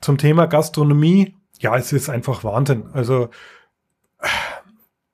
zum 0.00 0.16
Thema 0.16 0.46
Gastronomie, 0.46 1.34
ja, 1.58 1.76
es 1.76 1.92
ist 1.92 2.08
einfach 2.08 2.44
Wahnsinn. 2.44 2.84
Also 2.92 3.30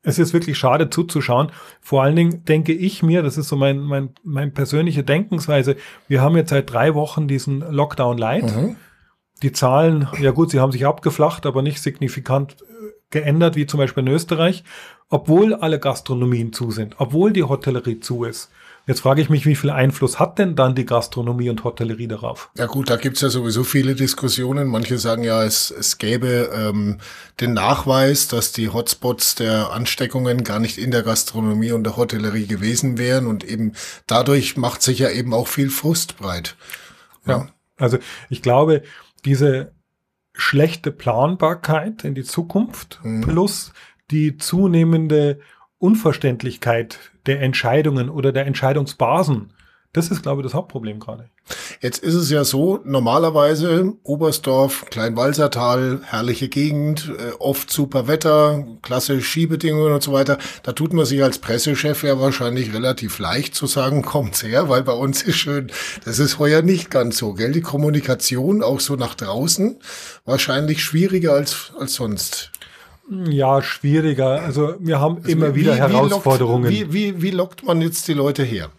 es 0.02 0.19
ist 0.19 0.33
wirklich 0.33 0.57
schade 0.57 0.88
zuzuschauen. 0.90 1.52
Vor 1.80 2.02
allen 2.02 2.16
Dingen 2.16 2.45
denke 2.45 2.73
ich 2.73 3.02
mir, 3.02 3.23
das 3.23 3.37
ist 3.37 3.49
so 3.49 3.57
mein, 3.57 3.80
mein, 3.80 4.11
mein 4.23 4.52
persönliche 4.54 5.04
Denkensweise, 5.04 5.76
wir 6.09 6.23
haben 6.23 6.37
jetzt 6.37 6.50
seit 6.50 6.73
drei 6.73 6.95
Wochen 6.95 7.28
diesen 7.28 7.61
Lockdown 7.61 8.16
Light. 8.16 8.57
Mhm 8.57 8.76
die 9.42 9.52
Zahlen, 9.52 10.09
ja 10.21 10.30
gut, 10.33 10.50
sie 10.50 10.61
haben 10.61 10.73
sich 10.73 10.87
abgeflacht, 10.87 11.47
aber 11.47 11.62
nicht 11.62 11.80
signifikant 11.80 12.57
äh, 12.62 12.64
geändert, 13.11 13.57
wie 13.57 13.66
zum 13.66 13.78
Beispiel 13.78 14.02
in 14.02 14.12
Österreich, 14.12 14.64
obwohl 15.09 15.54
alle 15.54 15.78
Gastronomien 15.78 16.52
zu 16.52 16.71
sind, 16.71 16.97
obwohl 16.99 17.33
die 17.33 17.42
Hotellerie 17.42 18.00
zu 18.00 18.25
ist. 18.25 18.50
Jetzt 18.91 19.03
frage 19.03 19.23
ich 19.23 19.31
mich, 19.31 19.47
wie 19.47 19.55
viel 19.55 19.71
Einfluss 19.71 20.19
hat 20.19 20.41
denn 20.41 20.57
dann 20.57 20.75
die 20.75 20.85
Gastronomie 20.85 21.49
und 21.49 21.63
Hotellerie 21.63 22.09
darauf? 22.09 22.51
Ja 22.59 22.67
gut, 22.67 22.91
da 22.91 22.97
gibt's 22.97 23.21
ja 23.21 23.29
sowieso 23.29 23.63
viele 23.63 23.95
Diskussionen. 23.95 24.67
Manche 24.67 24.99
sagen 24.99 25.23
ja, 25.23 25.45
es, 25.45 25.71
es 25.71 25.99
gäbe 25.99 26.51
ähm, 26.53 26.99
den 27.41 27.53
Nachweis, 27.53 28.27
dass 28.27 28.51
die 28.51 28.69
Hotspots 28.69 29.37
der 29.37 29.71
Ansteckungen 29.71 30.43
gar 30.43 30.59
nicht 30.59 30.77
in 30.77 30.91
der 30.91 31.05
Gastronomie 31.05 31.71
und 31.71 31.85
der 31.85 31.97
Hotellerie 31.97 32.49
gewesen 32.49 32.99
wären 32.99 33.29
und 33.29 33.45
eben 33.45 33.75
dadurch 34.09 34.57
macht 34.57 34.83
sich 34.83 34.99
ja 34.99 35.11
eben 35.11 35.35
auch 35.35 35.47
viel 35.47 35.71
Frust 35.71 36.17
breit. 36.17 36.57
ja, 37.27 37.39
ja 37.39 37.49
also 37.77 37.97
ich 38.29 38.43
glaube, 38.43 38.83
diese 39.25 39.71
schlechte 40.33 40.91
Planbarkeit 40.91 42.03
in 42.03 42.17
die 42.17 42.25
Zukunft 42.25 42.99
mhm. 43.05 43.21
plus 43.21 43.73
die 44.11 44.37
zunehmende 44.37 45.39
Unverständlichkeit 45.79 47.10
der 47.27 47.41
Entscheidungen 47.41 48.09
oder 48.09 48.33
der 48.33 48.47
Entscheidungsbasen 48.47 49.53
das 49.93 50.09
ist, 50.09 50.23
glaube 50.23 50.41
ich, 50.41 50.45
das 50.45 50.55
Hauptproblem 50.55 51.00
gerade. 51.00 51.29
Jetzt 51.81 51.99
ist 51.99 52.15
es 52.15 52.31
ja 52.31 52.45
so, 52.45 52.79
normalerweise 52.85 53.95
Oberstdorf, 54.05 54.85
Kleinwalsertal, 54.89 56.00
herrliche 56.05 56.49
Gegend, 56.49 57.12
äh, 57.19 57.33
oft 57.41 57.73
super 57.73 58.07
Wetter, 58.07 58.65
klasse 58.83 59.21
Skibedingungen 59.21 59.93
und 59.93 60.03
so 60.03 60.12
weiter. 60.12 60.39
Da 60.62 60.73
tut 60.73 60.93
man 60.93 61.07
sich 61.07 61.25
als 61.25 61.39
Pressechef 61.39 62.05
ja 62.05 62.21
wahrscheinlich 62.21 62.73
relativ 62.73 63.19
leicht 63.19 63.57
zu 63.57 63.67
sagen, 63.67 64.03
kommt's 64.07 64.45
her, 64.45 64.69
weil 64.69 64.85
bei 64.85 64.93
uns 64.93 65.23
ist 65.23 65.39
schön. 65.39 65.73
Das 66.05 66.21
ist 66.21 66.39
heuer 66.39 66.62
nicht 66.62 66.91
ganz 66.91 67.19
so, 67.19 67.35
gell? 67.35 67.50
Die 67.50 67.61
Kommunikation 67.61 68.62
auch 68.62 68.79
so 68.79 68.95
nach 68.95 69.17
draußen 69.17 69.81
wahrscheinlich 70.25 70.85
schwieriger 70.85 71.33
als, 71.33 71.73
als 71.77 71.95
sonst. 71.95 72.53
Ja, 73.11 73.61
schwieriger. 73.61 74.40
Also 74.40 74.75
wir 74.79 75.00
haben 75.00 75.17
also 75.17 75.29
immer 75.29 75.55
wie, 75.55 75.61
wieder 75.61 75.75
Herausforderungen. 75.75 76.71
Wie, 76.71 76.81
lockt, 76.81 76.93
wie, 76.93 77.14
wie, 77.17 77.23
wie 77.23 77.31
lockt 77.31 77.64
man 77.64 77.81
jetzt 77.83 78.07
die 78.09 78.14
Leute 78.14 78.43
her? 78.43 78.71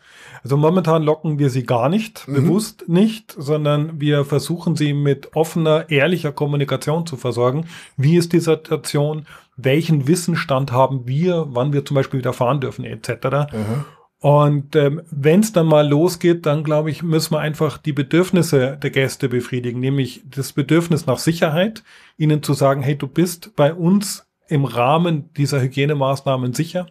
Also 0.43 0.57
momentan 0.57 1.03
locken 1.03 1.37
wir 1.37 1.49
sie 1.49 1.63
gar 1.63 1.89
nicht, 1.89 2.27
mhm. 2.27 2.33
bewusst 2.33 2.85
nicht, 2.87 3.35
sondern 3.37 3.99
wir 3.99 4.25
versuchen 4.25 4.75
sie 4.75 4.93
mit 4.93 5.35
offener, 5.35 5.89
ehrlicher 5.89 6.31
Kommunikation 6.31 7.05
zu 7.05 7.15
versorgen. 7.15 7.67
Wie 7.95 8.17
ist 8.17 8.33
die 8.33 8.39
Situation? 8.39 9.27
Welchen 9.55 10.07
Wissensstand 10.07 10.71
haben 10.71 11.07
wir, 11.07 11.45
wann 11.49 11.73
wir 11.73 11.85
zum 11.85 11.95
Beispiel 11.95 12.19
wieder 12.19 12.33
fahren 12.33 12.61
dürfen, 12.61 12.85
etc. 12.85 13.09
Mhm. 13.53 13.85
Und 14.21 14.75
ähm, 14.75 15.01
wenn 15.09 15.39
es 15.39 15.51
dann 15.51 15.65
mal 15.65 15.87
losgeht, 15.87 16.45
dann 16.45 16.63
glaube 16.63 16.91
ich, 16.91 17.01
müssen 17.01 17.33
wir 17.33 17.39
einfach 17.39 17.79
die 17.79 17.91
Bedürfnisse 17.91 18.77
der 18.77 18.91
Gäste 18.91 19.27
befriedigen, 19.29 19.79
nämlich 19.79 20.21
das 20.29 20.53
Bedürfnis 20.53 21.07
nach 21.07 21.17
Sicherheit, 21.17 21.83
ihnen 22.17 22.43
zu 22.43 22.53
sagen, 22.53 22.83
hey, 22.83 22.95
du 22.95 23.07
bist 23.07 23.55
bei 23.55 23.73
uns 23.73 24.27
im 24.47 24.65
Rahmen 24.65 25.33
dieser 25.33 25.59
Hygienemaßnahmen 25.59 26.53
sicher. 26.53 26.85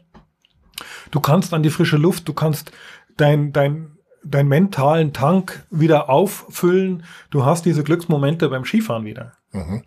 Du 1.12 1.20
kannst 1.20 1.54
an 1.54 1.62
die 1.62 1.70
frische 1.70 1.98
Luft, 1.98 2.26
du 2.26 2.32
kannst 2.32 2.72
dein, 3.16 3.52
dein, 3.52 3.92
dein 4.24 4.48
mentalen 4.48 5.12
Tank 5.12 5.64
wieder 5.70 6.10
auffüllen. 6.10 7.04
Du 7.30 7.44
hast 7.44 7.64
diese 7.64 7.84
Glücksmomente 7.84 8.48
beim 8.48 8.64
Skifahren 8.64 9.04
wieder. 9.04 9.34
Mhm. 9.52 9.82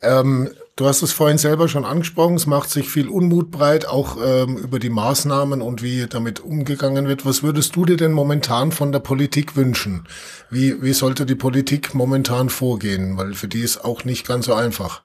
Ähm, 0.00 0.48
du 0.76 0.86
hast 0.86 1.02
es 1.02 1.12
vorhin 1.12 1.38
selber 1.38 1.68
schon 1.68 1.84
angesprochen, 1.84 2.36
es 2.36 2.46
macht 2.46 2.70
sich 2.70 2.88
viel 2.88 3.08
Unmut 3.08 3.50
breit, 3.50 3.86
auch 3.88 4.18
ähm, 4.22 4.58
über 4.58 4.78
die 4.78 4.90
Maßnahmen 4.90 5.62
und 5.62 5.82
wie 5.82 6.06
damit 6.06 6.40
umgegangen 6.40 7.08
wird. 7.08 7.26
Was 7.26 7.42
würdest 7.42 7.74
du 7.74 7.86
dir 7.86 7.96
denn 7.96 8.12
momentan 8.12 8.72
von 8.72 8.92
der 8.92 9.00
Politik 9.00 9.56
wünschen? 9.56 10.06
Wie, 10.50 10.82
wie 10.82 10.92
sollte 10.92 11.26
die 11.26 11.34
Politik 11.34 11.94
momentan 11.94 12.50
vorgehen? 12.50 13.16
Weil 13.16 13.34
für 13.34 13.48
die 13.48 13.62
ist 13.62 13.84
auch 13.84 14.04
nicht 14.04 14.26
ganz 14.26 14.46
so 14.46 14.54
einfach. 14.54 15.02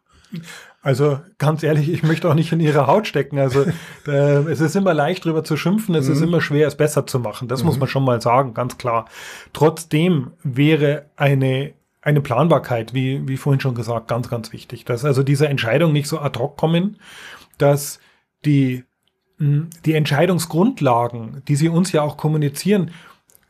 Also 0.84 1.20
ganz 1.38 1.62
ehrlich, 1.62 1.90
ich 1.90 2.02
möchte 2.02 2.28
auch 2.28 2.34
nicht 2.34 2.52
in 2.52 2.60
ihre 2.60 2.88
Haut 2.88 3.08
stecken. 3.08 3.40
Also 3.40 3.66
äh, 4.08 4.44
es 4.50 4.60
ist 4.60 4.76
immer 4.76 4.94
leicht 4.94 5.24
drüber 5.24 5.44
zu 5.44 5.56
schimpfen, 5.56 5.96
es 5.96 6.08
mhm. 6.08 6.14
ist 6.14 6.22
immer 6.22 6.42
schwer, 6.42 6.68
es 6.68 6.76
besser 6.76 7.06
zu 7.06 7.20
machen. 7.20 7.48
Das 7.48 7.62
mhm. 7.62 7.68
muss 7.68 7.80
man 7.80 7.88
schon 7.88 8.04
mal 8.04 8.22
sagen, 8.22 8.54
ganz 8.54 8.78
klar. 8.78 9.06
Trotzdem 9.54 10.32
wäre 10.44 11.06
eine 11.16 11.74
eine 12.02 12.22
Planbarkeit, 12.22 12.94
wie, 12.94 13.28
wie 13.28 13.38
vorhin 13.38 13.60
schon 13.60 13.76
gesagt, 13.76 14.08
ganz, 14.08 14.30
ganz 14.30 14.52
wichtig. 14.52 14.86
Dass 14.86 15.06
also 15.06 15.24
diese 15.24 15.48
Entscheidungen 15.48 15.94
nicht 15.94 16.08
so 16.08 16.20
ad 16.20 16.40
hoc 16.40 16.58
kommen, 16.58 16.98
dass 17.58 18.00
die, 18.46 18.84
die 19.40 19.94
Entscheidungsgrundlagen, 19.94 21.44
die 21.48 21.56
sie 21.56 21.70
uns 21.70 21.92
ja 21.92 22.02
auch 22.02 22.18
kommunizieren, 22.18 22.92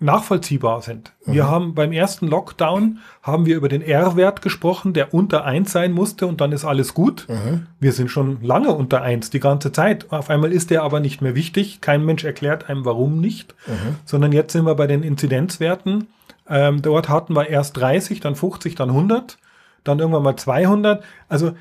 nachvollziehbar 0.01 0.81
sind. 0.81 1.13
Mhm. 1.25 1.33
Wir 1.33 1.47
haben 1.47 1.75
beim 1.75 1.91
ersten 1.91 2.27
Lockdown 2.27 2.99
haben 3.21 3.45
wir 3.45 3.55
über 3.55 3.69
den 3.69 3.83
R-Wert 3.83 4.41
gesprochen, 4.41 4.93
der 4.93 5.13
unter 5.13 5.45
eins 5.45 5.71
sein 5.71 5.91
musste 5.91 6.25
und 6.25 6.41
dann 6.41 6.51
ist 6.51 6.65
alles 6.65 6.93
gut. 6.93 7.27
Mhm. 7.29 7.67
Wir 7.79 7.93
sind 7.93 8.09
schon 8.09 8.41
lange 8.41 8.73
unter 8.73 9.03
eins 9.03 9.29
die 9.29 9.39
ganze 9.39 9.71
Zeit. 9.71 10.11
Auf 10.11 10.29
einmal 10.31 10.51
ist 10.51 10.71
der 10.71 10.81
aber 10.81 10.99
nicht 10.99 11.21
mehr 11.21 11.35
wichtig. 11.35 11.81
Kein 11.81 12.03
Mensch 12.03 12.23
erklärt 12.23 12.67
einem, 12.67 12.83
warum 12.83 13.21
nicht, 13.21 13.53
mhm. 13.67 13.95
sondern 14.03 14.31
jetzt 14.31 14.53
sind 14.53 14.65
wir 14.65 14.75
bei 14.75 14.87
den 14.87 15.03
Inzidenzwerten. 15.03 16.07
Ähm, 16.51 16.81
dort 16.81 17.09
hatten 17.09 17.35
wir 17.35 17.47
erst 17.47 17.77
30, 17.77 18.19
dann 18.19 18.35
50, 18.35 18.75
dann 18.75 18.89
100, 18.89 19.37
dann 19.83 19.99
irgendwann 19.99 20.23
mal 20.23 20.35
200. 20.35 21.03
Also 21.29 21.53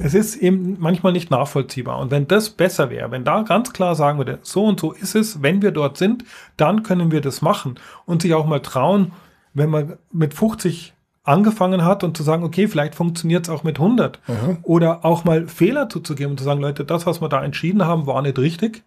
es 0.00 0.14
ist 0.14 0.36
eben 0.36 0.76
manchmal 0.78 1.12
nicht 1.12 1.30
nachvollziehbar. 1.30 1.98
Und 1.98 2.10
wenn 2.10 2.28
das 2.28 2.50
besser 2.50 2.90
wäre, 2.90 3.10
wenn 3.10 3.24
da 3.24 3.42
ganz 3.42 3.72
klar 3.72 3.94
sagen 3.94 4.18
würde, 4.18 4.38
so 4.42 4.64
und 4.64 4.80
so 4.80 4.92
ist 4.92 5.14
es, 5.14 5.42
wenn 5.42 5.62
wir 5.62 5.72
dort 5.72 5.98
sind, 5.98 6.24
dann 6.56 6.82
können 6.82 7.10
wir 7.10 7.20
das 7.20 7.42
machen 7.42 7.78
und 8.06 8.22
sich 8.22 8.34
auch 8.34 8.46
mal 8.46 8.60
trauen, 8.60 9.12
wenn 9.52 9.68
man 9.68 9.98
mit 10.12 10.32
50 10.32 10.94
angefangen 11.24 11.84
hat 11.84 12.04
und 12.04 12.16
zu 12.16 12.22
sagen, 12.22 12.42
okay, 12.42 12.66
vielleicht 12.66 12.94
funktioniert 12.94 13.44
es 13.44 13.50
auch 13.50 13.64
mit 13.64 13.78
100 13.78 14.20
mhm. 14.26 14.58
oder 14.62 15.04
auch 15.04 15.24
mal 15.24 15.46
Fehler 15.46 15.88
zuzugeben 15.88 16.32
und 16.32 16.38
zu 16.38 16.44
sagen, 16.44 16.60
Leute, 16.60 16.84
das, 16.84 17.06
was 17.06 17.20
wir 17.20 17.28
da 17.28 17.44
entschieden 17.44 17.84
haben, 17.84 18.06
war 18.06 18.22
nicht 18.22 18.38
richtig, 18.38 18.82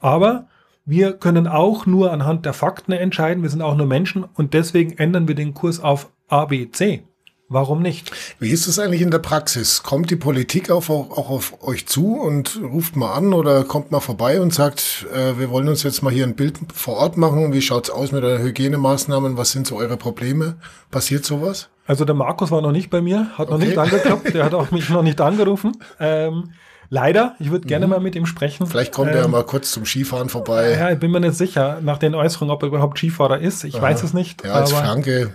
aber 0.00 0.46
wir 0.88 1.12
können 1.12 1.46
auch 1.46 1.84
nur 1.84 2.12
anhand 2.12 2.46
der 2.46 2.54
Fakten 2.54 2.92
entscheiden, 2.92 3.42
wir 3.42 3.50
sind 3.50 3.60
auch 3.60 3.76
nur 3.76 3.86
Menschen 3.86 4.24
und 4.24 4.54
deswegen 4.54 4.96
ändern 4.96 5.28
wir 5.28 5.34
den 5.34 5.52
Kurs 5.52 5.80
auf 5.80 6.08
A, 6.28 6.46
B, 6.46 6.70
C. 6.70 7.02
Warum 7.50 7.82
nicht? 7.82 8.10
Wie 8.38 8.50
ist 8.50 8.66
es 8.66 8.78
eigentlich 8.78 9.02
in 9.02 9.10
der 9.10 9.18
Praxis? 9.18 9.82
Kommt 9.82 10.10
die 10.10 10.16
Politik 10.16 10.70
auch, 10.70 10.88
auch 10.88 11.30
auf 11.30 11.62
euch 11.62 11.86
zu 11.86 12.16
und 12.16 12.58
ruft 12.62 12.96
mal 12.96 13.12
an 13.12 13.34
oder 13.34 13.64
kommt 13.64 13.90
mal 13.90 14.00
vorbei 14.00 14.40
und 14.40 14.52
sagt, 14.54 15.06
äh, 15.14 15.38
wir 15.38 15.50
wollen 15.50 15.68
uns 15.68 15.82
jetzt 15.82 16.02
mal 16.02 16.12
hier 16.12 16.24
ein 16.24 16.36
Bild 16.36 16.58
vor 16.74 16.96
Ort 16.96 17.18
machen. 17.18 17.52
Wie 17.52 17.62
schaut's 17.62 17.90
aus 17.90 18.12
mit 18.12 18.22
den 18.22 18.38
Hygienemaßnahmen? 18.42 19.36
Was 19.36 19.52
sind 19.52 19.66
so 19.66 19.76
eure 19.76 19.98
Probleme? 19.98 20.56
Passiert 20.90 21.26
sowas? 21.26 21.68
Also 21.86 22.06
der 22.06 22.14
Markus 22.14 22.50
war 22.50 22.62
noch 22.62 22.72
nicht 22.72 22.88
bei 22.88 23.02
mir, 23.02 23.28
hat 23.36 23.48
noch 23.48 23.56
okay. 23.56 23.66
nicht 23.66 23.78
angeklopft, 23.78 24.34
der 24.34 24.44
hat 24.44 24.54
auch 24.54 24.70
mich 24.70 24.88
noch 24.88 25.02
nicht 25.02 25.20
angerufen. 25.20 25.72
Ähm, 26.00 26.52
leider, 26.88 27.34
ich 27.38 27.50
würde 27.50 27.66
gerne 27.66 27.86
mhm. 27.86 27.92
mal 27.92 28.00
mit 28.00 28.16
ihm 28.16 28.26
sprechen. 28.26 28.66
Vielleicht 28.66 28.92
kommt 28.92 29.10
ähm, 29.12 29.16
er 29.16 29.28
mal 29.28 29.44
kurz 29.44 29.70
zum 29.72 29.84
Skifahren 29.84 30.28
vorbei. 30.28 30.76
Ja, 30.78 30.90
ich 30.90 30.98
bin 30.98 31.10
mir 31.10 31.20
nicht 31.20 31.34
sicher, 31.34 31.80
nach 31.82 31.98
den 31.98 32.14
Äußerungen, 32.14 32.52
ob 32.52 32.62
er 32.62 32.68
überhaupt 32.68 32.98
Skifahrer 32.98 33.38
ist. 33.38 33.64
Ich 33.64 33.76
Aha. 33.76 33.82
weiß 33.82 34.02
es 34.02 34.14
nicht. 34.14 34.44
Ja, 34.44 34.54
als 34.54 34.72
Franke 34.72 35.32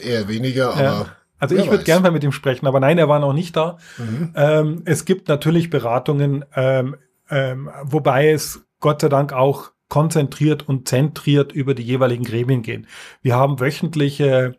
eher 0.00 0.28
weniger, 0.28 0.72
aber... 0.72 0.82
Ja. 0.82 1.06
Also 1.40 1.56
ich 1.56 1.70
würde 1.70 1.84
gerne 1.84 2.00
mal 2.00 2.12
mit 2.12 2.24
ihm 2.24 2.32
sprechen, 2.32 2.66
aber 2.66 2.80
nein, 2.80 2.96
er 2.96 3.08
war 3.08 3.18
noch 3.18 3.34
nicht 3.34 3.54
da. 3.54 3.76
Mhm. 3.98 4.32
Ähm, 4.34 4.82
es 4.86 5.04
gibt 5.04 5.28
natürlich 5.28 5.68
Beratungen, 5.68 6.44
ähm, 6.56 6.96
ähm, 7.28 7.68
wobei 7.82 8.30
es 8.30 8.64
Gott 8.80 9.02
sei 9.02 9.10
Dank 9.10 9.34
auch 9.34 9.72
konzentriert 9.88 10.66
und 10.66 10.88
zentriert 10.88 11.52
über 11.52 11.74
die 11.74 11.82
jeweiligen 11.82 12.24
Gremien 12.24 12.62
gehen. 12.62 12.86
Wir 13.20 13.36
haben 13.36 13.60
wöchentliche 13.60 14.56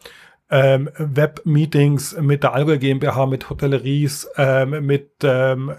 ähm, 0.52 0.90
Web-Meetings 0.98 2.18
mit 2.20 2.44
der 2.44 2.54
Allgäu 2.54 2.78
GmbH, 2.78 3.26
mit 3.26 3.50
Hotelleries, 3.50 4.30
ähm, 4.38 4.86
mit 4.86 5.12
ähm, 5.24 5.72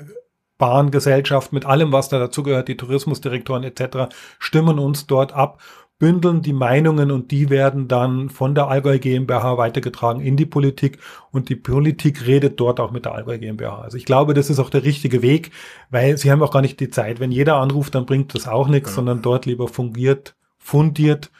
Bahngesellschaft, 0.58 1.52
mit 1.52 1.66
allem, 1.66 1.92
was 1.92 2.08
da 2.08 2.18
dazugehört, 2.18 2.68
die 2.68 2.76
Tourismusdirektoren 2.76 3.64
etc., 3.64 4.14
stimmen 4.38 4.78
uns 4.78 5.06
dort 5.06 5.32
ab 5.32 5.58
bündeln 5.98 6.42
die 6.42 6.52
Meinungen 6.52 7.10
und 7.10 7.30
die 7.30 7.48
werden 7.48 7.88
dann 7.88 8.28
von 8.28 8.54
der 8.54 8.68
Allgäu 8.68 8.98
GmbH 8.98 9.56
weitergetragen 9.56 10.20
in 10.20 10.36
die 10.36 10.44
Politik 10.44 10.98
und 11.30 11.48
die 11.48 11.56
Politik 11.56 12.26
redet 12.26 12.60
dort 12.60 12.80
auch 12.80 12.90
mit 12.90 13.06
der 13.06 13.14
Allgäu 13.14 13.38
GmbH. 13.38 13.80
Also 13.80 13.96
ich 13.96 14.04
glaube, 14.04 14.34
das 14.34 14.50
ist 14.50 14.58
auch 14.58 14.68
der 14.68 14.84
richtige 14.84 15.22
Weg, 15.22 15.52
weil 15.90 16.18
sie 16.18 16.30
haben 16.30 16.42
auch 16.42 16.52
gar 16.52 16.60
nicht 16.60 16.80
die 16.80 16.90
Zeit. 16.90 17.18
Wenn 17.18 17.32
jeder 17.32 17.56
anruft, 17.56 17.94
dann 17.94 18.04
bringt 18.04 18.34
das 18.34 18.46
auch 18.46 18.68
nichts, 18.68 18.90
ja. 18.90 18.96
sondern 18.96 19.22
dort 19.22 19.46
lieber 19.46 19.68
fungiert, 19.68 20.36
fundiert 20.58 21.30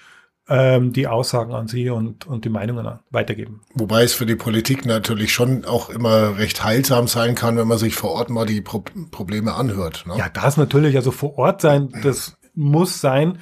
ähm, 0.49 0.93
die 0.93 1.07
Aussagen 1.07 1.53
an 1.53 1.67
sie 1.67 1.91
und, 1.91 2.27
und 2.27 2.45
die 2.45 2.49
Meinungen 2.49 3.01
weitergeben. 3.11 3.63
Wobei 3.75 4.05
es 4.05 4.15
für 4.15 4.27
die 4.27 4.37
Politik 4.37 4.87
natürlich 4.87 5.33
schon 5.33 5.65
auch 5.65 5.91
immer 5.91 6.39
recht 6.39 6.63
heilsam 6.63 7.09
sein 7.09 7.35
kann, 7.35 7.57
wenn 7.57 7.67
man 7.67 7.79
sich 7.79 7.97
vor 7.97 8.13
Ort 8.13 8.31
mal 8.31 8.47
die 8.47 8.61
Pro 8.61 8.85
Probleme 9.11 9.55
anhört. 9.55 10.05
Ne? 10.07 10.17
Ja, 10.17 10.29
das 10.29 10.57
natürlich, 10.57 10.97
also 10.97 11.11
vor 11.11 11.37
Ort 11.39 11.61
sein, 11.61 11.93
das 12.03 12.37
muss 12.55 13.01
sein. 13.01 13.39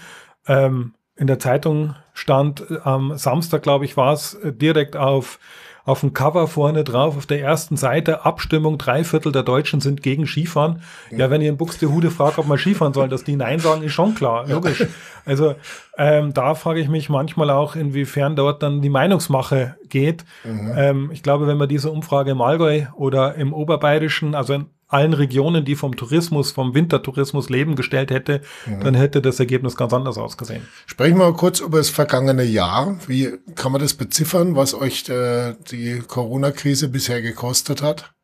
Ähm, 0.46 0.94
in 1.16 1.26
der 1.26 1.38
Zeitung 1.38 1.94
stand 2.12 2.64
äh, 2.70 2.78
am 2.82 3.16
Samstag, 3.16 3.62
glaube 3.62 3.84
ich, 3.84 3.96
war 3.96 4.12
es 4.12 4.34
äh, 4.34 4.52
direkt 4.52 4.96
auf 4.96 5.38
auf 5.84 6.00
dem 6.00 6.14
Cover 6.14 6.48
vorne 6.48 6.82
drauf, 6.82 7.16
auf 7.16 7.26
der 7.26 7.40
ersten 7.42 7.76
Seite, 7.76 8.24
Abstimmung, 8.24 8.78
drei 8.78 9.04
Viertel 9.04 9.32
der 9.32 9.42
Deutschen 9.42 9.80
sind 9.80 10.02
gegen 10.02 10.26
Skifahren. 10.26 10.80
Ja, 11.10 11.30
wenn 11.30 11.42
ihr 11.42 11.50
in 11.50 11.58
Buxtehude 11.58 12.10
fragt, 12.10 12.38
ob 12.38 12.46
man 12.46 12.56
Skifahren 12.56 12.94
soll, 12.94 13.08
dass 13.08 13.24
die 13.24 13.36
Nein 13.36 13.58
sagen, 13.58 13.82
ist 13.82 13.92
schon 13.92 14.14
klar, 14.14 14.48
logisch. 14.48 14.86
Also 15.26 15.54
ähm, 15.96 16.34
da 16.34 16.54
frage 16.54 16.80
ich 16.80 16.88
mich 16.88 17.08
manchmal 17.08 17.48
auch, 17.48 17.76
inwiefern 17.76 18.36
dort 18.36 18.62
dann 18.62 18.82
die 18.82 18.90
Meinungsmache 18.90 19.76
geht. 19.88 20.24
Mhm. 20.44 20.72
Ähm, 20.76 21.10
ich 21.12 21.22
glaube, 21.22 21.46
wenn 21.46 21.56
man 21.56 21.68
diese 21.68 21.90
Umfrage 21.90 22.30
im 22.30 22.42
Allgäu 22.42 22.82
oder 22.94 23.34
im 23.34 23.54
Oberbayerischen, 23.54 24.34
also 24.34 24.52
in 24.52 24.66
allen 24.88 25.12
Regionen, 25.12 25.64
die 25.64 25.74
vom 25.74 25.96
Tourismus, 25.96 26.52
vom 26.52 26.74
Wintertourismus 26.74 27.50
leben, 27.50 27.76
gestellt 27.76 28.10
hätte, 28.10 28.42
mhm. 28.66 28.80
dann 28.80 28.94
hätte 28.94 29.20
das 29.22 29.40
Ergebnis 29.40 29.76
ganz 29.76 29.92
anders 29.92 30.18
ausgesehen. 30.18 30.66
Sprechen 30.86 31.18
wir 31.18 31.30
mal 31.30 31.34
kurz 31.34 31.60
über 31.60 31.78
das 31.78 31.90
vergangene 31.90 32.44
Jahr. 32.44 32.96
Wie 33.06 33.32
kann 33.54 33.72
man 33.72 33.80
das 33.80 33.94
beziffern, 33.94 34.56
was 34.56 34.74
euch 34.74 35.08
äh, 35.08 35.54
die 35.70 36.02
Corona-Krise 36.06 36.88
bisher 36.88 37.22
gekostet 37.22 37.82
hat? 37.82 38.14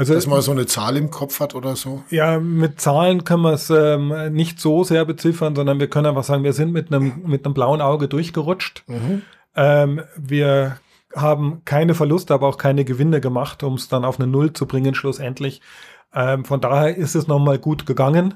Also, 0.00 0.14
Dass 0.14 0.26
man 0.26 0.40
so 0.40 0.52
eine 0.52 0.64
Zahl 0.64 0.96
im 0.96 1.10
Kopf 1.10 1.40
hat 1.40 1.54
oder 1.54 1.76
so? 1.76 2.02
Ja, 2.08 2.40
mit 2.40 2.80
Zahlen 2.80 3.24
können 3.24 3.42
wir 3.42 3.52
es 3.52 3.68
ähm, 3.68 4.32
nicht 4.32 4.58
so 4.58 4.82
sehr 4.82 5.04
beziffern, 5.04 5.54
sondern 5.54 5.78
wir 5.78 5.88
können 5.88 6.06
einfach 6.06 6.24
sagen, 6.24 6.42
wir 6.42 6.54
sind 6.54 6.72
mit 6.72 6.90
einem, 6.90 7.22
mit 7.26 7.44
einem 7.44 7.52
blauen 7.52 7.82
Auge 7.82 8.08
durchgerutscht. 8.08 8.82
Mhm. 8.86 9.22
Ähm, 9.54 10.00
wir 10.16 10.78
haben 11.14 11.62
keine 11.64 11.94
Verluste, 11.94 12.34
aber 12.34 12.48
auch 12.48 12.58
keine 12.58 12.84
Gewinne 12.84 13.20
gemacht, 13.20 13.62
um 13.62 13.74
es 13.74 13.88
dann 13.88 14.04
auf 14.04 14.20
eine 14.20 14.30
Null 14.30 14.52
zu 14.52 14.66
bringen, 14.66 14.94
schlussendlich. 14.94 15.60
Ähm, 16.14 16.44
von 16.44 16.60
daher 16.60 16.96
ist 16.96 17.14
es 17.14 17.26
nochmal 17.26 17.58
gut 17.58 17.86
gegangen. 17.86 18.34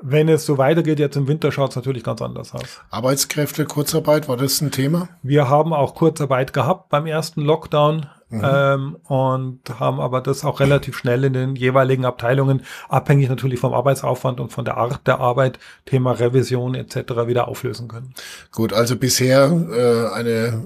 Wenn 0.00 0.28
es 0.28 0.46
so 0.46 0.58
weitergeht, 0.58 1.00
jetzt 1.00 1.16
im 1.16 1.26
Winter 1.26 1.50
schaut 1.50 1.70
es 1.70 1.76
natürlich 1.76 2.04
ganz 2.04 2.22
anders 2.22 2.54
aus. 2.54 2.80
Arbeitskräfte, 2.90 3.64
Kurzarbeit, 3.64 4.28
war 4.28 4.36
das 4.36 4.60
ein 4.60 4.70
Thema? 4.70 5.08
Wir 5.22 5.48
haben 5.48 5.72
auch 5.72 5.96
Kurzarbeit 5.96 6.52
gehabt 6.52 6.88
beim 6.88 7.06
ersten 7.06 7.40
Lockdown 7.40 8.06
mhm. 8.30 8.42
ähm, 8.44 8.96
und 9.04 9.80
haben 9.80 9.98
aber 9.98 10.20
das 10.20 10.44
auch 10.44 10.60
relativ 10.60 10.96
schnell 10.96 11.24
in 11.24 11.32
den 11.32 11.56
jeweiligen 11.56 12.04
Abteilungen, 12.04 12.62
abhängig 12.88 13.28
natürlich 13.28 13.58
vom 13.58 13.74
Arbeitsaufwand 13.74 14.38
und 14.38 14.52
von 14.52 14.64
der 14.64 14.76
Art 14.76 15.04
der 15.08 15.18
Arbeit, 15.18 15.58
Thema 15.84 16.12
Revision 16.12 16.76
etc. 16.76 17.26
wieder 17.26 17.48
auflösen 17.48 17.88
können. 17.88 18.14
Gut, 18.52 18.72
also 18.72 18.94
bisher 18.96 19.50
äh, 19.50 20.14
eine 20.14 20.64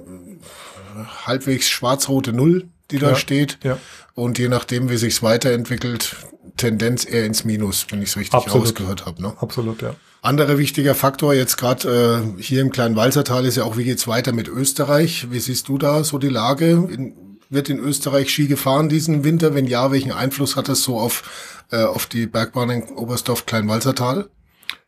halbwegs 1.26 1.68
schwarz-rote 1.68 2.32
Null, 2.32 2.68
die 2.90 2.98
da 2.98 3.10
ja, 3.10 3.14
steht. 3.16 3.58
Ja. 3.62 3.78
Und 4.14 4.38
je 4.38 4.48
nachdem, 4.48 4.90
wie 4.90 4.96
sich's 4.96 5.22
weiterentwickelt, 5.22 6.16
Tendenz 6.56 7.04
eher 7.04 7.24
ins 7.24 7.44
Minus, 7.44 7.86
wenn 7.90 8.02
ich 8.02 8.10
es 8.10 8.16
richtig 8.16 8.34
Absolut. 8.34 8.68
ausgehört 8.68 9.06
habe. 9.06 9.22
Ne? 9.22 9.32
Absolut, 9.40 9.82
ja. 9.82 9.94
Anderer 10.20 10.58
wichtiger 10.58 10.94
Faktor 10.94 11.34
jetzt 11.34 11.56
gerade 11.56 12.32
äh, 12.38 12.42
hier 12.42 12.60
im 12.60 12.70
kleinen 12.70 12.94
Walsertal 12.94 13.44
ist 13.44 13.56
ja 13.56 13.64
auch, 13.64 13.76
wie 13.76 13.84
geht's 13.84 14.06
weiter 14.06 14.32
mit 14.32 14.48
Österreich? 14.48 15.28
Wie 15.30 15.40
siehst 15.40 15.68
du 15.68 15.78
da 15.78 16.04
so 16.04 16.18
die 16.18 16.28
Lage? 16.28 16.88
In, 16.90 17.38
wird 17.50 17.68
in 17.68 17.78
Österreich 17.78 18.30
Ski 18.30 18.46
gefahren 18.46 18.88
diesen 18.88 19.24
Winter? 19.24 19.54
Wenn 19.54 19.66
ja, 19.66 19.90
welchen 19.90 20.12
Einfluss 20.12 20.56
hat 20.56 20.68
das 20.68 20.82
so 20.82 20.98
auf, 20.98 21.64
äh, 21.70 21.82
auf 21.82 22.06
die 22.06 22.26
Bergbahn 22.26 22.70
in 22.70 22.82
Oberstdorf 22.84 23.46
Kleinwalsertal? 23.46 24.28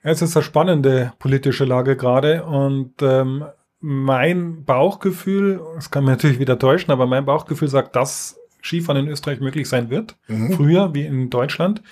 Es 0.02 0.23
ist 0.23 0.37
eine 0.37 0.44
spannende 0.44 1.12
politische 1.18 1.64
Lage 1.64 1.96
gerade 1.96 2.44
und 2.44 2.92
ähm, 3.02 3.44
mein 3.86 4.64
Bauchgefühl, 4.64 5.60
das 5.74 5.90
kann 5.90 6.04
mich 6.04 6.12
natürlich 6.12 6.38
wieder 6.38 6.58
täuschen, 6.58 6.90
aber 6.90 7.06
mein 7.06 7.26
Bauchgefühl 7.26 7.68
sagt, 7.68 7.94
dass 7.94 8.40
Skifahren 8.62 9.04
in 9.04 9.12
Österreich 9.12 9.40
möglich 9.40 9.68
sein 9.68 9.90
wird, 9.90 10.16
mhm. 10.26 10.54
früher 10.54 10.94
wie 10.94 11.04
in 11.04 11.28
Deutschland. 11.28 11.82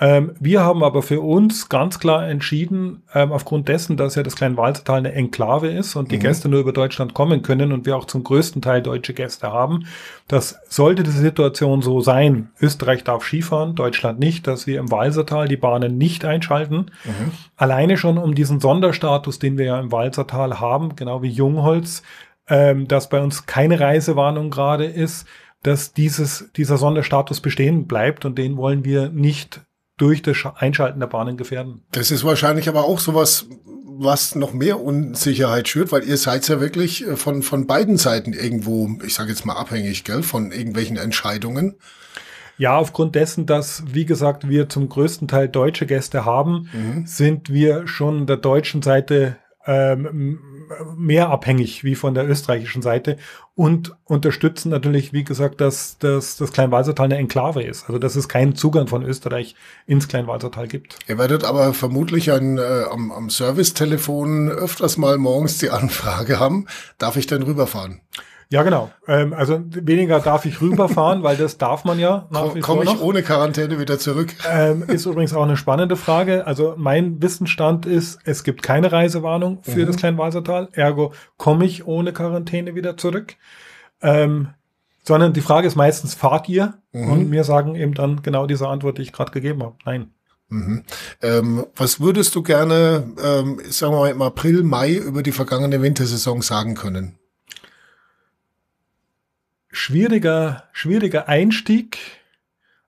Ähm, 0.00 0.32
wir 0.38 0.60
haben 0.60 0.84
aber 0.84 1.02
für 1.02 1.20
uns 1.20 1.68
ganz 1.68 1.98
klar 1.98 2.28
entschieden, 2.28 3.02
ähm, 3.14 3.32
aufgrund 3.32 3.68
dessen, 3.68 3.96
dass 3.96 4.14
ja 4.14 4.22
das 4.22 4.36
Kleinwalsertal 4.36 4.98
eine 4.98 5.12
Enklave 5.12 5.68
ist 5.68 5.96
und 5.96 6.12
die 6.12 6.18
mhm. 6.18 6.22
Gäste 6.22 6.48
nur 6.48 6.60
über 6.60 6.72
Deutschland 6.72 7.14
kommen 7.14 7.42
können 7.42 7.72
und 7.72 7.84
wir 7.84 7.96
auch 7.96 8.04
zum 8.04 8.22
größten 8.22 8.62
Teil 8.62 8.80
deutsche 8.80 9.12
Gäste 9.12 9.52
haben, 9.52 9.86
dass 10.28 10.60
sollte 10.68 11.02
die 11.02 11.10
Situation 11.10 11.82
so 11.82 12.00
sein, 12.00 12.50
Österreich 12.60 13.02
darf 13.02 13.24
Skifahren, 13.24 13.74
Deutschland 13.74 14.20
nicht, 14.20 14.46
dass 14.46 14.68
wir 14.68 14.78
im 14.78 14.90
Walsertal 14.92 15.48
die 15.48 15.56
Bahnen 15.56 15.98
nicht 15.98 16.24
einschalten. 16.24 16.92
Mhm. 17.04 17.32
Alleine 17.56 17.96
schon 17.96 18.18
um 18.18 18.36
diesen 18.36 18.60
Sonderstatus, 18.60 19.40
den 19.40 19.58
wir 19.58 19.64
ja 19.64 19.80
im 19.80 19.90
Walsertal 19.90 20.60
haben, 20.60 20.94
genau 20.94 21.22
wie 21.22 21.30
Jungholz, 21.30 22.04
ähm, 22.48 22.86
dass 22.86 23.08
bei 23.08 23.20
uns 23.20 23.46
keine 23.46 23.80
Reisewarnung 23.80 24.50
gerade 24.50 24.84
ist, 24.84 25.26
dass 25.64 25.92
dieses, 25.92 26.52
dieser 26.56 26.76
Sonderstatus 26.76 27.40
bestehen 27.40 27.88
bleibt 27.88 28.24
und 28.24 28.38
den 28.38 28.56
wollen 28.56 28.84
wir 28.84 29.08
nicht 29.08 29.60
durch 29.98 30.22
das 30.22 30.36
Einschalten 30.56 31.00
der 31.00 31.06
Bahnen 31.06 31.36
gefährden. 31.36 31.82
Das 31.92 32.10
ist 32.10 32.24
wahrscheinlich 32.24 32.68
aber 32.68 32.84
auch 32.84 32.98
sowas, 32.98 33.46
was 34.00 34.36
noch 34.36 34.52
mehr 34.52 34.80
Unsicherheit 34.80 35.68
schürt, 35.68 35.90
weil 35.90 36.04
ihr 36.04 36.16
seid 36.16 36.48
ja 36.48 36.60
wirklich 36.60 37.06
äh, 37.06 37.16
von, 37.16 37.42
von 37.42 37.66
beiden 37.66 37.96
Seiten 37.96 38.32
irgendwo, 38.32 38.88
ich 39.04 39.14
sage 39.14 39.30
jetzt 39.30 39.44
mal 39.44 39.56
abhängig, 39.56 40.04
gell, 40.04 40.22
von 40.22 40.52
irgendwelchen 40.52 40.96
Entscheidungen. 40.96 41.74
Ja, 42.58 42.76
aufgrund 42.76 43.14
dessen, 43.14 43.46
dass, 43.46 43.84
wie 43.92 44.04
gesagt, 44.04 44.48
wir 44.48 44.68
zum 44.68 44.88
größten 44.88 45.28
Teil 45.28 45.48
deutsche 45.48 45.86
Gäste 45.86 46.24
haben, 46.24 46.68
mhm. 46.72 47.06
sind 47.06 47.52
wir 47.52 47.86
schon 47.86 48.26
der 48.26 48.36
deutschen 48.36 48.82
Seite 48.82 49.36
ähm, 49.66 50.40
mehr 50.96 51.30
abhängig 51.30 51.84
wie 51.84 51.94
von 51.94 52.14
der 52.14 52.28
österreichischen 52.28 52.82
Seite 52.82 53.16
und 53.54 53.96
unterstützen 54.04 54.70
natürlich, 54.70 55.12
wie 55.12 55.24
gesagt, 55.24 55.60
dass, 55.60 55.98
dass 55.98 56.36
das 56.36 56.52
Kleinwalsertal 56.52 57.06
eine 57.06 57.16
Enklave 57.16 57.62
ist. 57.62 57.86
Also 57.88 57.98
dass 57.98 58.16
es 58.16 58.28
keinen 58.28 58.54
Zugang 58.54 58.86
von 58.86 59.02
Österreich 59.02 59.54
ins 59.86 60.08
Kleinwalsertal 60.08 60.68
gibt. 60.68 60.98
Ihr 61.08 61.18
werdet 61.18 61.44
aber 61.44 61.74
vermutlich 61.74 62.30
ein, 62.32 62.58
äh, 62.58 62.84
am, 62.90 63.10
am 63.10 63.30
Servicetelefon 63.30 64.50
öfters 64.50 64.96
mal 64.96 65.18
morgens 65.18 65.58
die 65.58 65.70
Anfrage 65.70 66.38
haben, 66.38 66.66
darf 66.98 67.16
ich 67.16 67.26
denn 67.26 67.42
rüberfahren? 67.42 68.00
Ja, 68.50 68.62
genau. 68.62 68.90
Ähm, 69.06 69.34
also 69.34 69.60
weniger 69.68 70.20
darf 70.20 70.46
ich 70.46 70.62
rüberfahren, 70.62 71.22
weil 71.22 71.36
das 71.36 71.58
darf 71.58 71.84
man 71.84 71.98
ja 71.98 72.28
Komme 72.62 72.84
ich 72.84 72.94
noch. 72.94 73.02
ohne 73.02 73.22
Quarantäne 73.22 73.78
wieder 73.78 73.98
zurück? 73.98 74.34
Ähm, 74.50 74.84
ist 74.84 75.04
übrigens 75.04 75.34
auch 75.34 75.42
eine 75.42 75.58
spannende 75.58 75.96
Frage. 75.96 76.46
Also 76.46 76.74
mein 76.78 77.20
Wissensstand 77.20 77.84
ist, 77.84 78.20
es 78.24 78.44
gibt 78.44 78.62
keine 78.62 78.90
Reisewarnung 78.90 79.58
für 79.62 79.82
mhm. 79.82 79.86
das 79.86 79.96
Kleinwalsertal. 79.96 80.68
Ergo 80.72 81.12
komme 81.36 81.66
ich 81.66 81.86
ohne 81.86 82.14
Quarantäne 82.14 82.74
wieder 82.74 82.96
zurück. 82.96 83.34
Ähm, 84.00 84.48
sondern 85.04 85.34
die 85.34 85.40
Frage 85.42 85.66
ist 85.66 85.76
meistens, 85.76 86.14
fahrt 86.14 86.48
ihr? 86.48 86.74
Mhm. 86.92 87.12
Und 87.12 87.30
mir 87.30 87.44
sagen 87.44 87.74
eben 87.74 87.92
dann 87.92 88.22
genau 88.22 88.46
diese 88.46 88.68
Antwort, 88.68 88.96
die 88.96 89.02
ich 89.02 89.12
gerade 89.12 89.32
gegeben 89.32 89.62
habe. 89.62 89.76
Nein. 89.84 90.10
Mhm. 90.48 90.84
Ähm, 91.20 91.66
was 91.76 92.00
würdest 92.00 92.34
du 92.34 92.42
gerne, 92.42 93.04
ähm, 93.22 93.60
sagen 93.68 93.92
wir 93.92 94.00
mal 94.00 94.10
im 94.10 94.22
April, 94.22 94.62
Mai 94.62 94.94
über 94.94 95.22
die 95.22 95.32
vergangene 95.32 95.82
Wintersaison 95.82 96.40
sagen 96.40 96.74
können? 96.74 97.18
Schwieriger, 99.70 100.64
schwieriger 100.72 101.28
Einstieg, 101.28 101.98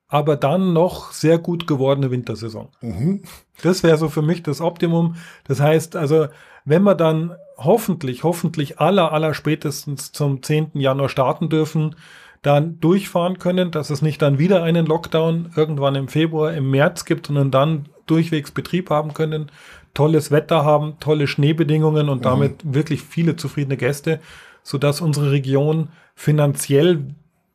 aber 0.08 0.36
dann 0.36 0.72
noch 0.72 1.12
sehr 1.12 1.38
gut 1.38 1.66
gewordene 1.66 2.10
Wintersaison. 2.10 2.68
Mhm. 2.80 3.22
Das 3.62 3.82
wäre 3.82 3.96
so 3.96 4.08
für 4.08 4.22
mich 4.22 4.42
das 4.42 4.60
Optimum. 4.60 5.16
Das 5.44 5.60
heißt 5.60 5.96
also, 5.96 6.28
wenn 6.64 6.82
wir 6.82 6.94
dann 6.94 7.36
hoffentlich, 7.56 8.24
hoffentlich 8.24 8.80
aller, 8.80 9.12
aller 9.12 9.34
spätestens 9.34 10.12
zum 10.12 10.42
10. 10.42 10.70
Januar 10.74 11.08
starten 11.08 11.48
dürfen, 11.48 11.94
dann 12.42 12.80
durchfahren 12.80 13.38
können, 13.38 13.70
dass 13.70 13.90
es 13.90 14.02
nicht 14.02 14.22
dann 14.22 14.38
wieder 14.38 14.62
einen 14.62 14.86
Lockdown 14.86 15.52
irgendwann 15.56 15.94
im 15.94 16.08
Februar, 16.08 16.54
im 16.54 16.70
März 16.70 17.04
gibt, 17.04 17.26
sondern 17.26 17.50
dann 17.50 17.88
durchwegs 18.06 18.50
Betrieb 18.50 18.90
haben 18.90 19.12
können, 19.14 19.50
tolles 19.92 20.30
Wetter 20.30 20.64
haben, 20.64 20.96
tolle 21.00 21.26
Schneebedingungen 21.26 22.08
und 22.08 22.18
mhm. 22.18 22.22
damit 22.22 22.60
wirklich 22.64 23.02
viele 23.02 23.36
zufriedene 23.36 23.76
Gäste, 23.76 24.20
sodass 24.62 25.00
unsere 25.00 25.30
Region 25.30 25.88
finanziell, 26.14 27.04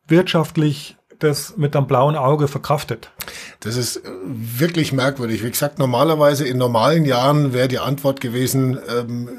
wirtschaftlich 0.08 0.98
das 1.20 1.58
mit 1.58 1.76
einem 1.76 1.88
blauen 1.88 2.16
Auge 2.16 2.48
verkraftet? 2.48 3.12
Das 3.62 3.76
ist 3.78 3.98
äh, 3.98 4.10
wirklich 4.24 4.92
merkwürdig. 4.92 5.44
Wie 5.44 5.50
gesagt, 5.50 5.80
normalerweise 5.80 6.48
in 6.48 6.58
normalen 6.58 7.06
Jahren 7.06 7.54
wäre 7.54 7.68
die 7.68 7.80
Antwort 7.80 8.22
gewesen, 8.22 8.78
ähm, 8.90 9.30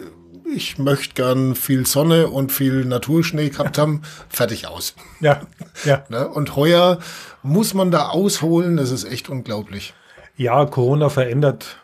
ich 0.54 0.78
möchte 0.78 1.14
gern 1.14 1.54
viel 1.54 1.86
Sonne 1.86 2.28
und 2.28 2.52
viel 2.52 2.84
Naturschnee 2.84 3.50
gehabt 3.50 3.78
haben, 3.78 4.02
fertig 4.28 4.66
aus. 4.66 4.94
Ja, 5.20 5.42
ja. 5.84 6.04
Ne? 6.08 6.28
Und 6.28 6.56
heuer 6.56 6.98
muss 7.42 7.74
man 7.74 7.90
da 7.90 8.08
ausholen, 8.08 8.76
das 8.76 8.90
ist 8.90 9.04
echt 9.04 9.28
unglaublich. 9.28 9.94
Ja, 10.36 10.64
Corona 10.66 11.08
verändert, 11.08 11.78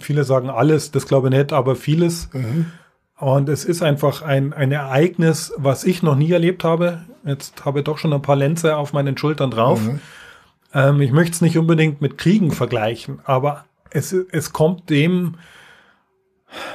viele 0.00 0.24
sagen 0.24 0.50
alles, 0.50 0.90
das 0.90 1.06
glaube 1.06 1.28
ich 1.28 1.34
nicht, 1.34 1.52
aber 1.52 1.76
vieles. 1.76 2.28
Mhm. 2.32 2.72
Und 3.20 3.50
es 3.50 3.66
ist 3.66 3.82
einfach 3.82 4.22
ein, 4.22 4.54
ein 4.54 4.72
Ereignis, 4.72 5.52
was 5.58 5.84
ich 5.84 6.02
noch 6.02 6.16
nie 6.16 6.32
erlebt 6.32 6.64
habe. 6.64 7.04
Jetzt 7.24 7.66
habe 7.66 7.80
ich 7.80 7.84
doch 7.84 7.98
schon 7.98 8.14
ein 8.14 8.22
paar 8.22 8.36
Lenze 8.36 8.76
auf 8.76 8.94
meinen 8.94 9.16
Schultern 9.18 9.50
drauf. 9.50 9.80
Mhm. 9.82 10.00
Ähm, 10.72 11.00
ich 11.02 11.12
möchte 11.12 11.34
es 11.34 11.40
nicht 11.42 11.58
unbedingt 11.58 12.00
mit 12.00 12.16
Kriegen 12.16 12.50
vergleichen, 12.50 13.20
aber 13.24 13.66
es, 13.90 14.12
es 14.12 14.54
kommt 14.54 14.88
dem, 14.88 15.34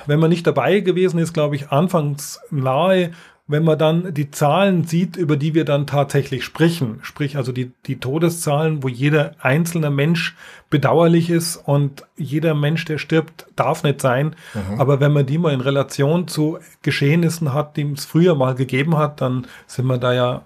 wenn 0.05 0.19
man 0.19 0.29
nicht 0.29 0.45
dabei 0.45 0.81
gewesen 0.81 1.17
ist, 1.17 1.33
glaube 1.33 1.55
ich, 1.55 1.69
anfangs 1.71 2.39
nahe, 2.51 3.11
wenn 3.47 3.63
man 3.63 3.77
dann 3.77 4.13
die 4.13 4.31
Zahlen 4.31 4.85
sieht, 4.85 5.17
über 5.17 5.37
die 5.37 5.53
wir 5.53 5.65
dann 5.65 5.85
tatsächlich 5.85 6.43
sprechen, 6.43 6.99
sprich 7.03 7.37
also 7.37 7.51
die, 7.51 7.71
die 7.85 7.99
Todeszahlen, 7.99 8.81
wo 8.81 8.87
jeder 8.87 9.35
einzelne 9.39 9.91
Mensch 9.91 10.35
bedauerlich 10.71 11.29
ist 11.29 11.57
und 11.57 12.03
jeder 12.17 12.55
Mensch, 12.55 12.85
der 12.85 12.97
stirbt, 12.97 13.45
darf 13.55 13.83
nicht 13.83 14.01
sein. 14.01 14.35
Mhm. 14.55 14.79
Aber 14.79 14.99
wenn 14.99 15.13
man 15.13 15.27
die 15.27 15.37
mal 15.37 15.53
in 15.53 15.61
Relation 15.61 16.27
zu 16.27 16.57
Geschehnissen 16.81 17.53
hat, 17.53 17.77
die 17.77 17.83
es 17.91 18.05
früher 18.05 18.33
mal 18.33 18.55
gegeben 18.55 18.97
hat, 18.97 19.21
dann 19.21 19.45
sind 19.67 19.85
wir 19.85 19.99
da 19.99 20.13
ja 20.13 20.45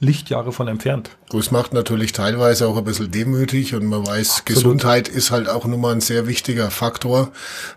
Lichtjahre 0.00 0.52
von 0.52 0.66
entfernt. 0.66 1.10
Das 1.30 1.52
macht 1.52 1.72
natürlich 1.72 2.12
teilweise 2.12 2.66
auch 2.66 2.76
ein 2.76 2.84
bisschen 2.84 3.10
demütig 3.10 3.74
und 3.74 3.86
man 3.86 4.04
weiß, 4.04 4.40
Absolut. 4.40 4.46
Gesundheit 4.46 5.08
ist 5.08 5.30
halt 5.30 5.48
auch 5.48 5.64
nun 5.64 5.80
mal 5.80 5.92
ein 5.92 6.00
sehr 6.00 6.26
wichtiger 6.26 6.70
Faktor, 6.70 7.30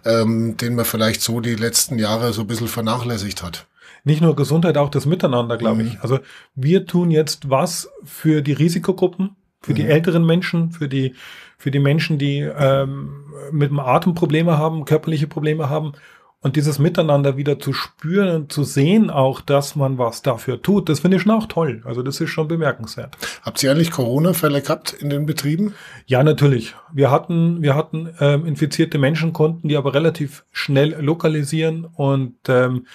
ähm, 0.05 0.57
den 0.57 0.75
man 0.75 0.85
vielleicht 0.85 1.21
so 1.21 1.39
die 1.39 1.55
letzten 1.55 1.99
Jahre 1.99 2.33
so 2.33 2.41
ein 2.41 2.47
bisschen 2.47 2.67
vernachlässigt 2.67 3.43
hat 3.43 3.67
nicht 4.03 4.21
nur 4.21 4.35
Gesundheit, 4.35 4.77
auch 4.77 4.89
das 4.89 5.05
Miteinander, 5.05 5.57
glaube 5.57 5.83
mhm. 5.83 5.87
ich. 5.89 6.01
Also 6.01 6.19
wir 6.55 6.85
tun 6.85 7.11
jetzt 7.11 7.49
was 7.49 7.89
für 8.03 8.41
die 8.41 8.53
Risikogruppen, 8.53 9.35
für 9.61 9.71
mhm. 9.71 9.75
die 9.75 9.85
älteren 9.85 10.25
Menschen, 10.25 10.71
für 10.71 10.87
die, 10.87 11.15
für 11.57 11.71
die 11.71 11.79
Menschen, 11.79 12.17
die 12.17 12.39
ähm, 12.39 13.25
mit 13.51 13.69
dem 13.69 13.79
Atem 13.79 14.15
Probleme 14.15 14.57
haben, 14.57 14.85
körperliche 14.85 15.27
Probleme 15.27 15.69
haben. 15.69 15.93
Und 16.41 16.55
dieses 16.55 16.79
Miteinander 16.79 17.35
wieder 17.35 17.59
zu 17.59 17.73
spüren 17.73 18.33
und 18.33 18.51
zu 18.53 18.63
sehen 18.63 19.09
auch, 19.09 19.41
dass 19.41 19.75
man 19.75 19.97
was 19.97 20.21
dafür 20.21 20.61
tut, 20.61 20.87
das 20.87 21.01
finde 21.01 21.17
ich 21.17 21.23
schon 21.23 21.33
auch 21.33 21.47
toll. 21.47 21.81
Also 21.83 22.01
das 22.01 22.21
ist 22.21 22.29
schon 22.29 22.47
bemerkenswert. 22.47 23.17
Habt 23.41 23.61
ihr 23.61 23.71
eigentlich 23.71 23.91
Corona-Fälle 23.91 24.61
gehabt 24.61 24.93
in 24.93 25.09
den 25.09 25.25
Betrieben? 25.25 25.73
Ja, 26.05 26.23
natürlich. 26.23 26.75
Wir 26.93 27.11
hatten, 27.11 27.61
wir 27.61 27.75
hatten 27.75 28.15
ähm, 28.21 28.45
infizierte 28.45 28.97
Menschen, 28.99 29.33
konnten 29.33 29.67
die 29.67 29.75
aber 29.75 29.93
relativ 29.93 30.45
schnell 30.53 30.95
lokalisieren 31.01 31.83
und 31.83 32.37
ähm, 32.47 32.85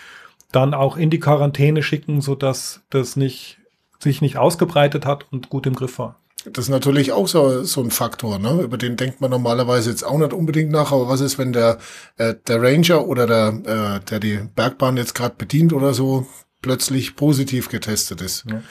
dann 0.54 0.74
auch 0.74 0.96
in 0.96 1.10
die 1.10 1.20
Quarantäne 1.20 1.82
schicken, 1.82 2.20
so 2.20 2.34
dass 2.34 2.82
das 2.90 3.16
nicht 3.16 3.58
sich 3.98 4.20
nicht 4.20 4.36
ausgebreitet 4.36 5.06
hat 5.06 5.26
und 5.32 5.50
gut 5.50 5.66
im 5.66 5.74
Griff 5.74 5.98
war. 5.98 6.20
das 6.44 6.66
ist 6.66 6.70
natürlich 6.70 7.12
auch 7.12 7.26
so, 7.26 7.64
so 7.64 7.80
ein 7.80 7.90
Faktor, 7.90 8.38
ne? 8.38 8.60
über 8.62 8.76
den 8.76 8.96
denkt 8.96 9.20
man 9.20 9.30
normalerweise 9.30 9.90
jetzt 9.90 10.04
auch 10.04 10.18
nicht 10.18 10.32
unbedingt 10.32 10.70
nach. 10.70 10.92
Aber 10.92 11.08
was 11.08 11.20
ist, 11.20 11.38
wenn 11.38 11.52
der, 11.52 11.78
äh, 12.18 12.34
der 12.46 12.62
Ranger 12.62 13.06
oder 13.06 13.26
der, 13.26 13.96
äh, 13.96 14.04
der 14.04 14.20
die 14.20 14.40
Bergbahn 14.54 14.96
jetzt 14.96 15.14
gerade 15.14 15.34
bedient 15.36 15.72
oder 15.72 15.94
so, 15.94 16.26
plötzlich 16.60 17.16
positiv 17.16 17.68
getestet 17.70 18.20
ist? 18.20 18.44
Ja. 18.48 18.62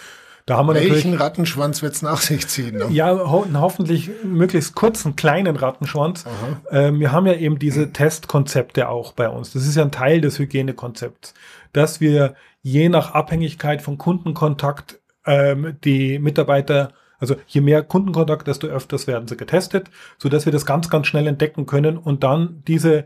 Da 0.46 0.58
haben 0.58 0.68
wir 0.68 0.76
Welchen 0.76 1.14
Rattenschwanz 1.14 1.82
wird's 1.82 2.02
nach 2.02 2.20
sich 2.20 2.48
ziehen? 2.48 2.78
Ne? 2.78 2.88
Ja, 2.90 3.14
ho 3.14 3.46
hoffentlich 3.54 4.12
möglichst 4.24 4.76
kurzen, 4.76 5.16
kleinen 5.16 5.56
Rattenschwanz. 5.56 6.26
Ähm, 6.70 7.00
wir 7.00 7.14
haben 7.14 7.26
ja 7.26 7.34
eben 7.34 7.60
diese 7.60 7.94
Testkonzepte 7.94 8.90
auch 8.90 9.14
bei 9.14 9.30
uns. 9.30 9.54
Das 9.54 9.66
ist 9.66 9.76
ja 9.76 9.84
ein 9.84 9.92
Teil 9.92 10.20
des 10.20 10.40
Hygienekonzepts, 10.40 11.34
dass 11.72 12.02
wir 12.02 12.36
je 12.62 12.90
nach 12.90 13.12
Abhängigkeit 13.12 13.82
von 13.82 13.98
Kundenkontakt 13.98 15.00
ähm, 15.26 15.78
die 15.84 16.20
Mitarbeiter 16.20 16.92
also 17.20 17.38
je 17.48 17.62
mehr 17.62 17.84
Kundenkontakt, 17.84 18.48
desto 18.50 18.68
öfters 18.68 19.08
werden 19.08 19.30
sie 19.30 19.38
getestet, 19.38 19.90
so 20.18 20.28
dass 20.28 20.44
wir 20.44 20.52
das 20.52 20.66
ganz, 20.66 20.90
ganz 20.90 21.08
schnell 21.08 21.26
entdecken 21.26 21.66
können 21.66 21.98
und 21.98 22.22
dann 22.26 22.64
diese 22.68 23.06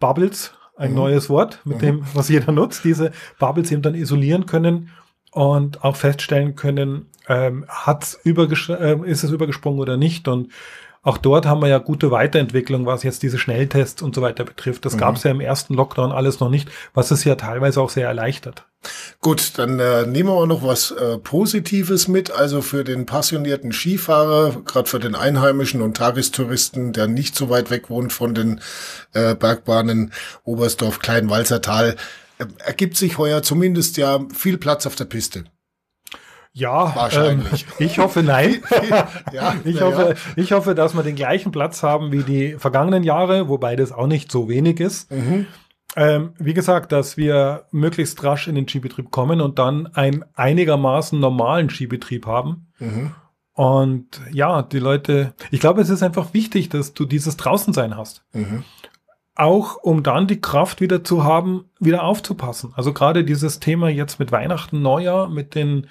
Bubbles, 0.00 0.54
ein 0.76 0.90
mhm. 0.90 0.96
neues 0.96 1.30
Wort, 1.30 1.60
mit 1.64 1.76
mhm. 1.76 1.80
dem, 1.80 2.04
was 2.14 2.28
jeder 2.28 2.50
nutzt, 2.50 2.82
diese 2.82 3.12
Bubbles 3.38 3.70
eben 3.70 3.82
dann 3.82 3.94
isolieren 3.94 4.46
können 4.46 4.90
und 5.32 5.84
auch 5.84 5.96
feststellen 5.96 6.56
können, 6.56 7.06
ähm, 7.28 7.64
hat's 7.68 8.18
äh, 8.24 8.96
ist 9.04 9.24
es 9.24 9.30
übergesprungen 9.30 9.80
oder 9.80 9.96
nicht. 9.96 10.28
Und 10.28 10.48
auch 11.02 11.18
dort 11.18 11.46
haben 11.46 11.62
wir 11.62 11.68
ja 11.68 11.78
gute 11.78 12.10
Weiterentwicklung, 12.10 12.84
was 12.84 13.02
jetzt 13.02 13.22
diese 13.22 13.38
Schnelltests 13.38 14.02
und 14.02 14.14
so 14.14 14.22
weiter 14.22 14.44
betrifft. 14.44 14.84
Das 14.84 14.94
mhm. 14.94 14.98
gab 14.98 15.16
es 15.16 15.22
ja 15.22 15.30
im 15.30 15.40
ersten 15.40 15.74
Lockdown 15.74 16.12
alles 16.12 16.40
noch 16.40 16.50
nicht, 16.50 16.68
was 16.92 17.10
es 17.10 17.24
ja 17.24 17.34
teilweise 17.34 17.80
auch 17.80 17.90
sehr 17.90 18.08
erleichtert. 18.08 18.64
Gut, 19.20 19.58
dann 19.58 19.78
äh, 19.80 20.06
nehmen 20.06 20.28
wir 20.28 20.34
auch 20.34 20.46
noch 20.46 20.62
was 20.62 20.90
äh, 20.92 21.18
Positives 21.18 22.08
mit. 22.08 22.30
Also 22.30 22.62
für 22.62 22.84
den 22.84 23.06
passionierten 23.06 23.72
Skifahrer, 23.72 24.62
gerade 24.64 24.88
für 24.88 25.00
den 25.00 25.14
Einheimischen 25.14 25.82
und 25.82 25.96
Tagestouristen, 25.96 26.92
der 26.92 27.08
nicht 27.08 27.34
so 27.34 27.48
weit 27.48 27.70
weg 27.70 27.90
wohnt 27.90 28.12
von 28.12 28.34
den 28.34 28.60
äh, 29.14 29.34
Bergbahnen 29.34 30.12
Oberstdorf, 30.44 30.98
Kleinwalzertal, 31.00 31.96
ergibt 32.64 32.96
sich 32.96 33.18
heuer 33.18 33.42
zumindest 33.42 33.96
ja 33.96 34.20
viel 34.34 34.58
Platz 34.58 34.86
auf 34.86 34.94
der 34.94 35.06
Piste. 35.06 35.44
Ja, 36.52 36.94
wahrscheinlich. 36.96 37.66
Ähm, 37.78 37.86
ich 37.86 37.98
hoffe 37.98 38.22
nein. 38.22 38.62
ja, 39.32 39.54
ich, 39.64 39.80
hoffe, 39.80 40.14
ja. 40.16 40.32
ich 40.36 40.52
hoffe, 40.52 40.74
dass 40.74 40.94
wir 40.94 41.02
den 41.02 41.14
gleichen 41.14 41.52
Platz 41.52 41.82
haben 41.82 42.10
wie 42.10 42.22
die 42.22 42.56
vergangenen 42.58 43.04
Jahre, 43.04 43.48
wobei 43.48 43.76
das 43.76 43.92
auch 43.92 44.06
nicht 44.06 44.32
so 44.32 44.48
wenig 44.48 44.80
ist. 44.80 45.10
Mhm. 45.12 45.46
Ähm, 45.96 46.32
wie 46.38 46.54
gesagt, 46.54 46.92
dass 46.92 47.16
wir 47.16 47.66
möglichst 47.70 48.22
rasch 48.22 48.48
in 48.48 48.54
den 48.54 48.68
Skibetrieb 48.68 49.10
kommen 49.10 49.40
und 49.40 49.58
dann 49.58 49.86
einen 49.94 50.24
einigermaßen 50.34 51.18
normalen 51.18 51.70
Skibetrieb 51.70 52.26
haben. 52.26 52.68
Mhm. 52.78 53.12
Und 53.52 54.20
ja, 54.32 54.62
die 54.62 54.78
Leute, 54.78 55.34
ich 55.50 55.60
glaube, 55.60 55.80
es 55.80 55.90
ist 55.90 56.02
einfach 56.02 56.32
wichtig, 56.34 56.68
dass 56.68 56.94
du 56.94 57.04
dieses 57.04 57.36
Draußensein 57.36 57.96
hast. 57.96 58.22
Mhm. 58.32 58.64
Auch 59.38 59.76
um 59.76 60.02
dann 60.02 60.26
die 60.26 60.40
Kraft 60.40 60.82
wieder 60.82 61.02
zu 61.02 61.24
haben, 61.24 61.64
wieder 61.80 62.02
aufzupassen. 62.02 62.72
Also 62.76 62.92
gerade 62.92 63.24
dieses 63.24 63.60
Thema 63.60 63.88
jetzt 63.88 64.18
mit 64.18 64.32
Weihnachten, 64.32 64.82
Neujahr, 64.82 65.28
mit 65.28 65.54
den 65.54 65.86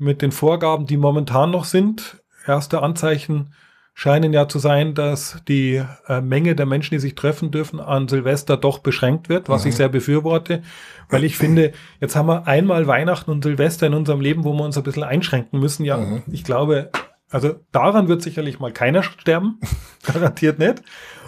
mit 0.00 0.22
den 0.22 0.32
Vorgaben, 0.32 0.86
die 0.86 0.96
momentan 0.96 1.50
noch 1.50 1.64
sind. 1.64 2.22
Erste 2.46 2.82
Anzeichen 2.82 3.52
scheinen 3.92 4.32
ja 4.32 4.48
zu 4.48 4.58
sein, 4.58 4.94
dass 4.94 5.42
die 5.46 5.82
äh, 6.08 6.22
Menge 6.22 6.54
der 6.54 6.64
Menschen, 6.64 6.94
die 6.94 6.98
sich 6.98 7.14
treffen 7.14 7.50
dürfen, 7.50 7.80
an 7.80 8.08
Silvester 8.08 8.56
doch 8.56 8.78
beschränkt 8.78 9.28
wird, 9.28 9.50
was 9.50 9.64
mhm. 9.64 9.68
ich 9.68 9.76
sehr 9.76 9.90
befürworte, 9.90 10.62
weil 11.10 11.22
ich 11.22 11.36
finde, 11.36 11.72
jetzt 12.00 12.16
haben 12.16 12.26
wir 12.26 12.46
einmal 12.46 12.86
Weihnachten 12.86 13.30
und 13.30 13.44
Silvester 13.44 13.86
in 13.86 13.94
unserem 13.94 14.22
Leben, 14.22 14.44
wo 14.44 14.54
wir 14.54 14.64
uns 14.64 14.78
ein 14.78 14.84
bisschen 14.84 15.02
einschränken 15.02 15.60
müssen. 15.60 15.84
Ja, 15.84 15.98
mhm. 15.98 16.22
ich 16.32 16.44
glaube, 16.44 16.90
also 17.28 17.56
daran 17.72 18.08
wird 18.08 18.22
sicherlich 18.22 18.58
mal 18.58 18.72
keiner 18.72 19.02
sterben, 19.02 19.60
garantiert 20.02 20.58
nicht. 20.58 20.82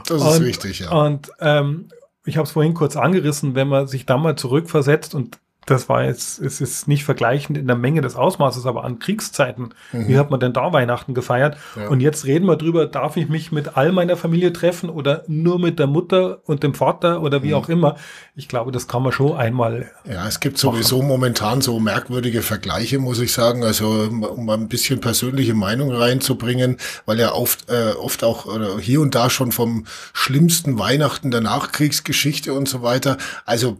Das 0.06 0.22
ist 0.22 0.38
und, 0.38 0.44
wichtig, 0.44 0.80
ja. 0.80 0.90
Und 0.90 1.30
ähm, 1.40 1.88
ich 2.24 2.36
habe 2.36 2.46
es 2.46 2.52
vorhin 2.52 2.74
kurz 2.74 2.96
angerissen, 2.96 3.54
wenn 3.54 3.68
man 3.68 3.88
sich 3.88 4.06
da 4.06 4.16
mal 4.16 4.36
zurückversetzt 4.36 5.14
und 5.14 5.38
das 5.66 5.88
war 5.88 6.04
jetzt, 6.04 6.40
es 6.40 6.60
ist 6.60 6.88
nicht 6.88 7.04
vergleichend 7.04 7.56
in 7.56 7.66
der 7.68 7.76
Menge 7.76 8.00
des 8.00 8.16
Ausmaßes, 8.16 8.66
aber 8.66 8.84
an 8.84 8.98
Kriegszeiten. 8.98 9.74
Mhm. 9.92 10.08
Wie 10.08 10.18
hat 10.18 10.30
man 10.30 10.40
denn 10.40 10.52
da 10.52 10.72
Weihnachten 10.72 11.14
gefeiert? 11.14 11.56
Ja. 11.76 11.88
Und 11.88 12.00
jetzt 12.00 12.24
reden 12.24 12.46
wir 12.46 12.56
drüber, 12.56 12.86
darf 12.86 13.16
ich 13.16 13.28
mich 13.28 13.52
mit 13.52 13.76
all 13.76 13.92
meiner 13.92 14.16
Familie 14.16 14.52
treffen 14.52 14.90
oder 14.90 15.22
nur 15.28 15.60
mit 15.60 15.78
der 15.78 15.86
Mutter 15.86 16.40
und 16.46 16.64
dem 16.64 16.74
Vater 16.74 17.22
oder 17.22 17.42
wie 17.44 17.48
mhm. 17.48 17.54
auch 17.54 17.68
immer? 17.68 17.96
Ich 18.34 18.48
glaube, 18.48 18.72
das 18.72 18.88
kann 18.88 19.02
man 19.04 19.12
schon 19.12 19.36
einmal. 19.36 19.90
Ja, 20.04 20.26
es 20.26 20.40
gibt 20.40 20.58
sowieso 20.58 20.98
machen. 20.98 21.08
momentan 21.08 21.60
so 21.60 21.78
merkwürdige 21.78 22.42
Vergleiche, 22.42 22.98
muss 22.98 23.20
ich 23.20 23.32
sagen. 23.32 23.62
Also, 23.62 24.08
um 24.10 24.50
ein 24.50 24.68
bisschen 24.68 25.00
persönliche 25.00 25.54
Meinung 25.54 25.92
reinzubringen, 25.92 26.78
weil 27.06 27.20
ja 27.20 27.32
oft, 27.32 27.70
äh, 27.70 27.92
oft 27.92 28.24
auch 28.24 28.46
oder 28.46 28.78
hier 28.78 29.00
und 29.00 29.14
da 29.14 29.30
schon 29.30 29.52
vom 29.52 29.86
schlimmsten 30.12 30.78
Weihnachten 30.78 31.30
der 31.30 31.40
Nachkriegsgeschichte 31.40 32.52
und 32.52 32.68
so 32.68 32.82
weiter. 32.82 33.16
Also, 33.44 33.78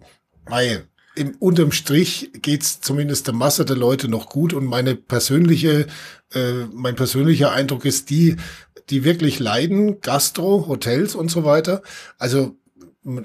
mei, 0.49 0.83
im, 1.15 1.37
unterm 1.39 1.73
Strich 1.73 2.31
geht's 2.35 2.81
zumindest 2.81 3.27
der 3.27 3.35
Masse 3.35 3.65
der 3.65 3.77
Leute 3.77 4.09
noch 4.09 4.29
gut 4.29 4.53
und 4.53 4.65
meine 4.65 4.95
persönliche, 4.95 5.87
äh, 6.33 6.65
mein 6.73 6.97
persönlicher 6.97 7.53
Eindruck 7.53 7.85
ist 7.85 8.11
die, 8.11 8.37
die 8.91 9.05
wirklich 9.05 9.39
leiden, 9.39 10.01
Gastro, 10.01 10.67
Hotels 10.69 11.15
und 11.15 11.31
so 11.31 11.45
weiter. 11.45 11.83
Also 12.19 12.57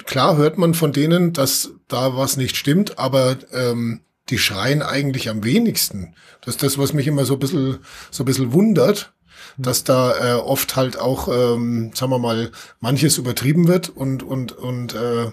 klar 0.06 0.38
hört 0.38 0.58
man 0.58 0.73
von 0.73 0.91
denen, 0.91 1.34
dass 1.34 1.71
da 1.88 2.15
was 2.15 2.38
nicht 2.38 2.58
stimmt, 2.58 2.97
aber 2.97 3.38
ähm, 3.52 4.02
die 4.30 4.38
schreien 4.38 4.82
eigentlich 4.82 5.30
am 5.30 5.43
wenigsten. 5.43 6.13
Das 6.41 6.56
ist 6.56 6.63
das, 6.63 6.78
was 6.78 6.93
mich 6.93 7.08
immer 7.08 7.26
so 7.26 7.34
ein 7.34 7.39
bisschen, 7.39 7.80
so 8.12 8.23
ein 8.23 8.26
bisschen 8.26 8.54
wundert, 8.54 9.13
dass 9.58 9.84
da 9.84 10.36
äh, 10.36 10.39
oft 10.39 10.76
halt 10.76 11.00
auch, 11.00 11.28
ähm, 11.28 11.91
sagen 11.93 12.12
wir 12.12 12.19
mal, 12.19 12.52
manches 12.80 13.17
übertrieben 13.17 13.67
wird 13.67 13.89
und, 13.89 14.23
und, 14.23 14.52
und 14.52 14.93
äh, 14.93 15.32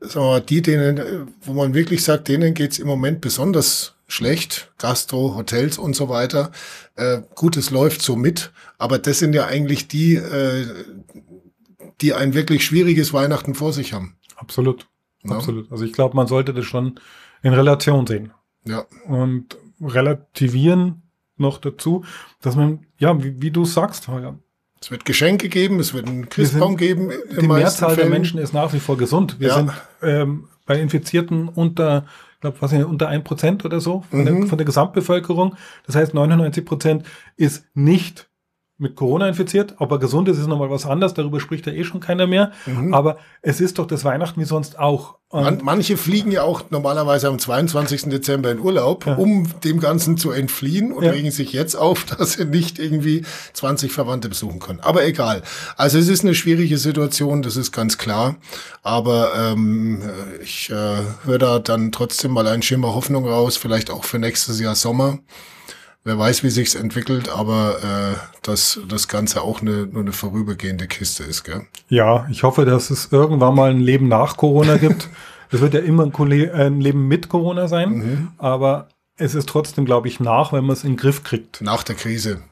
sagen 0.00 0.14
wir 0.14 0.20
mal, 0.22 0.40
die, 0.40 0.62
denen, 0.62 1.32
wo 1.42 1.52
man 1.52 1.74
wirklich 1.74 2.04
sagt, 2.04 2.28
denen 2.28 2.54
geht's 2.54 2.78
im 2.78 2.86
Moment 2.86 3.20
besonders 3.20 3.94
schlecht, 4.06 4.70
Gastro, 4.78 5.34
Hotels 5.36 5.78
und 5.78 5.96
so 5.96 6.08
weiter. 6.08 6.52
Äh, 6.96 7.22
gut, 7.34 7.56
es 7.56 7.70
läuft 7.70 8.02
so 8.02 8.16
mit, 8.16 8.52
aber 8.78 8.98
das 8.98 9.18
sind 9.18 9.34
ja 9.34 9.46
eigentlich 9.46 9.88
die, 9.88 10.14
äh, 10.16 10.66
die 12.00 12.14
ein 12.14 12.34
wirklich 12.34 12.64
schwieriges 12.64 13.12
Weihnachten 13.12 13.54
vor 13.54 13.72
sich 13.72 13.92
haben. 13.92 14.16
Absolut. 14.36 14.86
Ja? 15.22 15.36
Absolut. 15.36 15.70
Also 15.72 15.84
ich 15.84 15.92
glaube, 15.92 16.16
man 16.16 16.26
sollte 16.26 16.52
das 16.52 16.64
schon 16.64 17.00
in 17.42 17.54
Relation 17.54 18.06
sehen. 18.06 18.32
Ja. 18.66 18.84
Und 19.06 19.56
relativieren 19.80 21.02
noch 21.36 21.58
dazu, 21.58 22.04
dass 22.40 22.56
man, 22.56 22.86
ja, 22.98 23.22
wie, 23.22 23.40
wie 23.40 23.50
du 23.50 23.64
sagst, 23.64 24.08
es 24.80 24.90
wird 24.90 25.04
Geschenke 25.04 25.48
geben, 25.48 25.80
es 25.80 25.94
wird 25.94 26.06
einen 26.06 26.28
Christbaum 26.28 26.76
geben. 26.76 27.10
Die 27.40 27.48
Mehrzahl 27.48 27.94
Fällen. 27.94 28.10
der 28.10 28.18
Menschen 28.18 28.38
ist 28.38 28.52
nach 28.52 28.72
wie 28.74 28.80
vor 28.80 28.98
gesund. 28.98 29.40
Wir 29.40 29.48
ja. 29.48 29.54
sind 29.54 29.72
ähm, 30.02 30.48
bei 30.66 30.78
Infizierten 30.78 31.48
unter, 31.48 32.04
ich 32.34 32.40
glaube, 32.40 32.58
was 32.60 32.70
sind 32.70 32.84
unter 32.84 33.08
ein 33.08 33.24
Prozent 33.24 33.64
oder 33.64 33.80
so 33.80 34.04
von, 34.10 34.20
mhm. 34.20 34.24
der, 34.24 34.46
von 34.46 34.58
der 34.58 34.66
Gesamtbevölkerung. 34.66 35.56
Das 35.86 35.96
heißt, 35.96 36.12
99 36.12 36.64
Prozent 36.66 37.06
ist 37.36 37.64
nicht 37.74 38.28
mit 38.76 38.96
Corona 38.96 39.28
infiziert. 39.28 39.76
Ob 39.78 39.92
er 39.92 39.98
gesund 39.98 40.28
ist, 40.28 40.38
ist 40.38 40.48
nochmal 40.48 40.68
was 40.68 40.84
anderes. 40.84 41.14
Darüber 41.14 41.38
spricht 41.38 41.66
ja 41.66 41.72
eh 41.72 41.84
schon 41.84 42.00
keiner 42.00 42.26
mehr. 42.26 42.50
Mhm. 42.66 42.92
Aber 42.92 43.18
es 43.40 43.60
ist 43.60 43.78
doch 43.78 43.86
das 43.86 44.04
Weihnachten 44.04 44.40
wie 44.40 44.44
sonst 44.44 44.78
auch. 44.78 45.16
Man, 45.30 45.60
manche 45.62 45.96
fliegen 45.96 46.30
ja 46.30 46.42
auch 46.42 46.70
normalerweise 46.70 47.28
am 47.28 47.38
22. 47.38 48.04
Dezember 48.04 48.52
in 48.52 48.60
Urlaub, 48.60 49.06
ja. 49.06 49.14
um 49.14 49.48
dem 49.62 49.80
Ganzen 49.80 50.16
zu 50.16 50.30
entfliehen 50.30 50.92
und 50.92 51.02
ja. 51.04 51.10
regen 51.10 51.30
sich 51.30 51.52
jetzt 51.52 51.74
auf, 51.76 52.04
dass 52.18 52.34
sie 52.34 52.44
nicht 52.44 52.78
irgendwie 52.78 53.24
20 53.52 53.92
Verwandte 53.92 54.28
besuchen 54.28 54.58
können. 54.58 54.80
Aber 54.80 55.04
egal. 55.04 55.42
Also 55.76 55.98
es 55.98 56.08
ist 56.08 56.24
eine 56.24 56.34
schwierige 56.34 56.78
Situation, 56.78 57.42
das 57.42 57.56
ist 57.56 57.70
ganz 57.70 57.96
klar. 57.98 58.36
Aber 58.82 59.32
ähm, 59.36 60.02
ich 60.42 60.70
äh, 60.70 60.98
höre 61.24 61.38
da 61.38 61.58
dann 61.60 61.92
trotzdem 61.92 62.32
mal 62.32 62.46
einen 62.46 62.62
Schimmer 62.62 62.94
Hoffnung 62.94 63.26
raus, 63.26 63.56
vielleicht 63.56 63.90
auch 63.90 64.04
für 64.04 64.18
nächstes 64.18 64.60
Jahr 64.60 64.74
Sommer 64.74 65.18
wer 66.04 66.18
weiß, 66.18 66.44
wie 66.44 66.50
sich's 66.50 66.74
entwickelt, 66.74 67.28
aber 67.28 67.78
äh, 67.82 68.16
dass 68.42 68.80
das 68.88 69.08
Ganze 69.08 69.42
auch 69.42 69.60
eine, 69.60 69.86
nur 69.86 70.02
eine 70.02 70.12
vorübergehende 70.12 70.86
Kiste 70.86 71.24
ist, 71.24 71.44
gell? 71.44 71.62
Ja, 71.88 72.26
ich 72.30 72.42
hoffe, 72.42 72.64
dass 72.64 72.90
es 72.90 73.10
irgendwann 73.10 73.54
mal 73.54 73.70
ein 73.70 73.80
Leben 73.80 74.08
nach 74.08 74.36
Corona 74.36 74.76
gibt. 74.76 75.08
Es 75.50 75.60
wird 75.60 75.74
ja 75.74 75.80
immer 75.80 76.04
ein, 76.04 76.50
ein, 76.52 76.80
Leben 76.80 77.06
mit 77.06 77.28
Corona 77.28 77.68
sein, 77.68 77.90
mhm. 77.90 78.28
aber 78.38 78.88
es 79.16 79.36
ist 79.36 79.48
trotzdem, 79.48 79.84
glaube 79.84 80.08
ich, 80.08 80.18
nach, 80.18 80.52
wenn 80.52 80.64
man 80.64 80.72
es 80.72 80.82
in 80.82 80.92
den 80.92 80.96
Griff 80.96 81.22
kriegt. 81.22 81.60
Nach 81.60 81.84
der 81.84 81.94
Krise. 81.94 82.42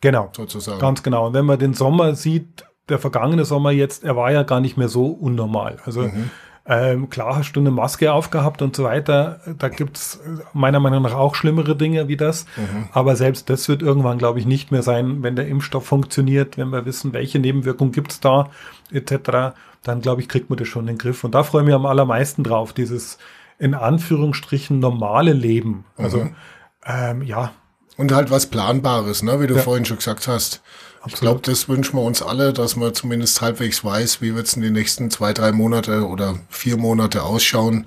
Genau. 0.00 0.28
Sozusagen. 0.32 0.80
Ganz 0.80 1.04
genau. 1.04 1.28
Und 1.28 1.34
wenn 1.34 1.44
man 1.44 1.60
den 1.60 1.74
Sommer 1.74 2.16
sieht, 2.16 2.64
der 2.88 2.98
vergangene 2.98 3.44
Sommer 3.44 3.70
jetzt, 3.70 4.02
er 4.02 4.16
war 4.16 4.32
ja 4.32 4.42
gar 4.42 4.60
nicht 4.60 4.76
mehr 4.76 4.88
so 4.88 5.06
unnormal. 5.06 5.78
Also 5.84 6.02
mhm. 6.02 6.30
Ähm, 6.64 7.10
klar 7.10 7.36
hast 7.36 7.52
du 7.52 7.60
eine 7.60 7.72
Maske 7.72 8.12
aufgehabt 8.12 8.62
und 8.62 8.76
so 8.76 8.84
weiter. 8.84 9.40
Da 9.58 9.68
gibt's 9.68 10.20
meiner 10.52 10.78
Meinung 10.78 11.02
nach 11.02 11.14
auch 11.14 11.34
schlimmere 11.34 11.74
Dinge 11.74 12.06
wie 12.06 12.16
das. 12.16 12.46
Mhm. 12.56 12.88
Aber 12.92 13.16
selbst 13.16 13.50
das 13.50 13.68
wird 13.68 13.82
irgendwann, 13.82 14.18
glaube 14.18 14.38
ich, 14.38 14.46
nicht 14.46 14.70
mehr 14.70 14.82
sein, 14.82 15.24
wenn 15.24 15.34
der 15.34 15.48
Impfstoff 15.48 15.84
funktioniert, 15.86 16.58
wenn 16.58 16.68
wir 16.68 16.86
wissen, 16.86 17.12
welche 17.12 17.40
Nebenwirkungen 17.40 17.90
gibt's 17.90 18.20
da, 18.20 18.50
etc. 18.92 19.56
Dann, 19.82 20.00
glaube 20.02 20.20
ich, 20.20 20.28
kriegt 20.28 20.50
man 20.50 20.56
das 20.56 20.68
schon 20.68 20.82
in 20.82 20.94
den 20.94 20.98
Griff. 20.98 21.24
Und 21.24 21.34
da 21.34 21.42
freue 21.42 21.62
ich 21.62 21.66
mich 21.66 21.74
am 21.74 21.86
allermeisten 21.86 22.44
drauf, 22.44 22.72
dieses 22.72 23.18
in 23.58 23.74
Anführungsstrichen 23.74 24.78
normale 24.78 25.32
Leben. 25.32 25.84
Also, 25.96 26.18
mhm. 26.18 26.34
ähm, 26.86 27.22
ja, 27.22 27.52
Und 27.96 28.12
halt 28.12 28.30
was 28.30 28.46
Planbares, 28.46 29.24
ne, 29.24 29.40
wie 29.40 29.48
du 29.48 29.56
ja. 29.56 29.62
vorhin 29.62 29.84
schon 29.84 29.96
gesagt 29.96 30.28
hast. 30.28 30.62
Absolut. 31.02 31.14
Ich 31.14 31.20
glaube, 31.20 31.40
das 31.42 31.68
wünschen 31.68 31.96
wir 31.96 32.02
uns 32.02 32.22
alle, 32.22 32.52
dass 32.52 32.76
man 32.76 32.94
zumindest 32.94 33.40
halbwegs 33.40 33.84
weiß, 33.84 34.20
wie 34.20 34.36
wird 34.36 34.46
es 34.46 34.54
in 34.54 34.62
den 34.62 34.72
nächsten 34.72 35.10
zwei, 35.10 35.32
drei 35.32 35.50
Monate 35.50 36.06
oder 36.06 36.38
vier 36.48 36.76
Monate 36.76 37.24
ausschauen. 37.24 37.86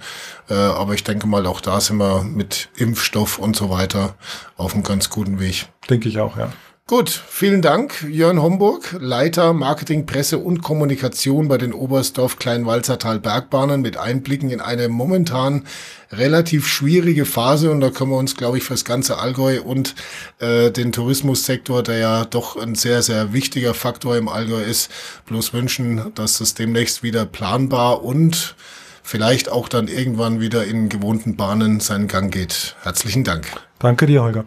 Äh, 0.49 0.53
aber 0.55 0.95
ich 0.95 1.05
denke 1.05 1.25
mal, 1.25 1.45
auch 1.45 1.61
da 1.61 1.79
sind 1.79 1.97
wir 1.97 2.23
mit 2.23 2.67
Impfstoff 2.75 3.39
und 3.39 3.55
so 3.55 3.69
weiter 3.69 4.15
auf 4.57 4.73
einem 4.73 4.83
ganz 4.83 5.09
guten 5.09 5.39
Weg. 5.39 5.69
Denke 5.89 6.09
ich 6.09 6.19
auch, 6.19 6.35
ja. 6.35 6.51
Gut, 6.87 7.09
vielen 7.09 7.63
Dank, 7.63 8.03
Jörn 8.07 8.39
Homburg, 8.39 8.95
Leiter 8.99 9.53
Marketing, 9.53 10.05
Presse 10.05 10.37
und 10.37 10.61
Kommunikation 10.61 11.47
bei 11.47 11.57
den 11.57 11.73
Oberstdorf 11.73 12.37
Kleinwalzertal 12.37 13.19
Bergbahnen 13.19 13.81
mit 13.81 13.97
Einblicken 13.97 14.51
in 14.51 14.61
eine 14.61 14.87
momentan 14.87 15.65
relativ 16.11 16.67
schwierige 16.67 17.25
Phase 17.25 17.71
und 17.71 17.81
da 17.81 17.89
können 17.89 18.11
wir 18.11 18.19
uns, 18.19 18.37
glaube 18.37 18.59
ich, 18.59 18.63
fürs 18.65 18.85
ganze 18.85 19.17
Allgäu 19.17 19.63
und 19.63 19.95
äh, 20.37 20.69
den 20.69 20.91
Tourismussektor, 20.91 21.81
der 21.81 21.97
ja 21.97 22.25
doch 22.25 22.55
ein 22.55 22.75
sehr, 22.75 23.01
sehr 23.01 23.33
wichtiger 23.33 23.73
Faktor 23.73 24.15
im 24.15 24.29
Allgäu 24.29 24.61
ist, 24.61 24.91
bloß 25.25 25.53
wünschen, 25.53 26.13
dass 26.13 26.39
es 26.39 26.53
demnächst 26.53 27.01
wieder 27.01 27.25
planbar 27.25 28.03
und 28.03 28.53
vielleicht 29.01 29.51
auch 29.51 29.69
dann 29.69 29.87
irgendwann 29.87 30.39
wieder 30.39 30.65
in 30.65 30.89
gewohnten 30.89 31.35
Bahnen 31.35 31.79
seinen 31.79 32.07
Gang 32.07 32.31
geht. 32.31 32.75
Herzlichen 32.83 33.23
Dank. 33.23 33.47
Danke 33.79 34.05
dir, 34.05 34.21
Holger. 34.21 34.45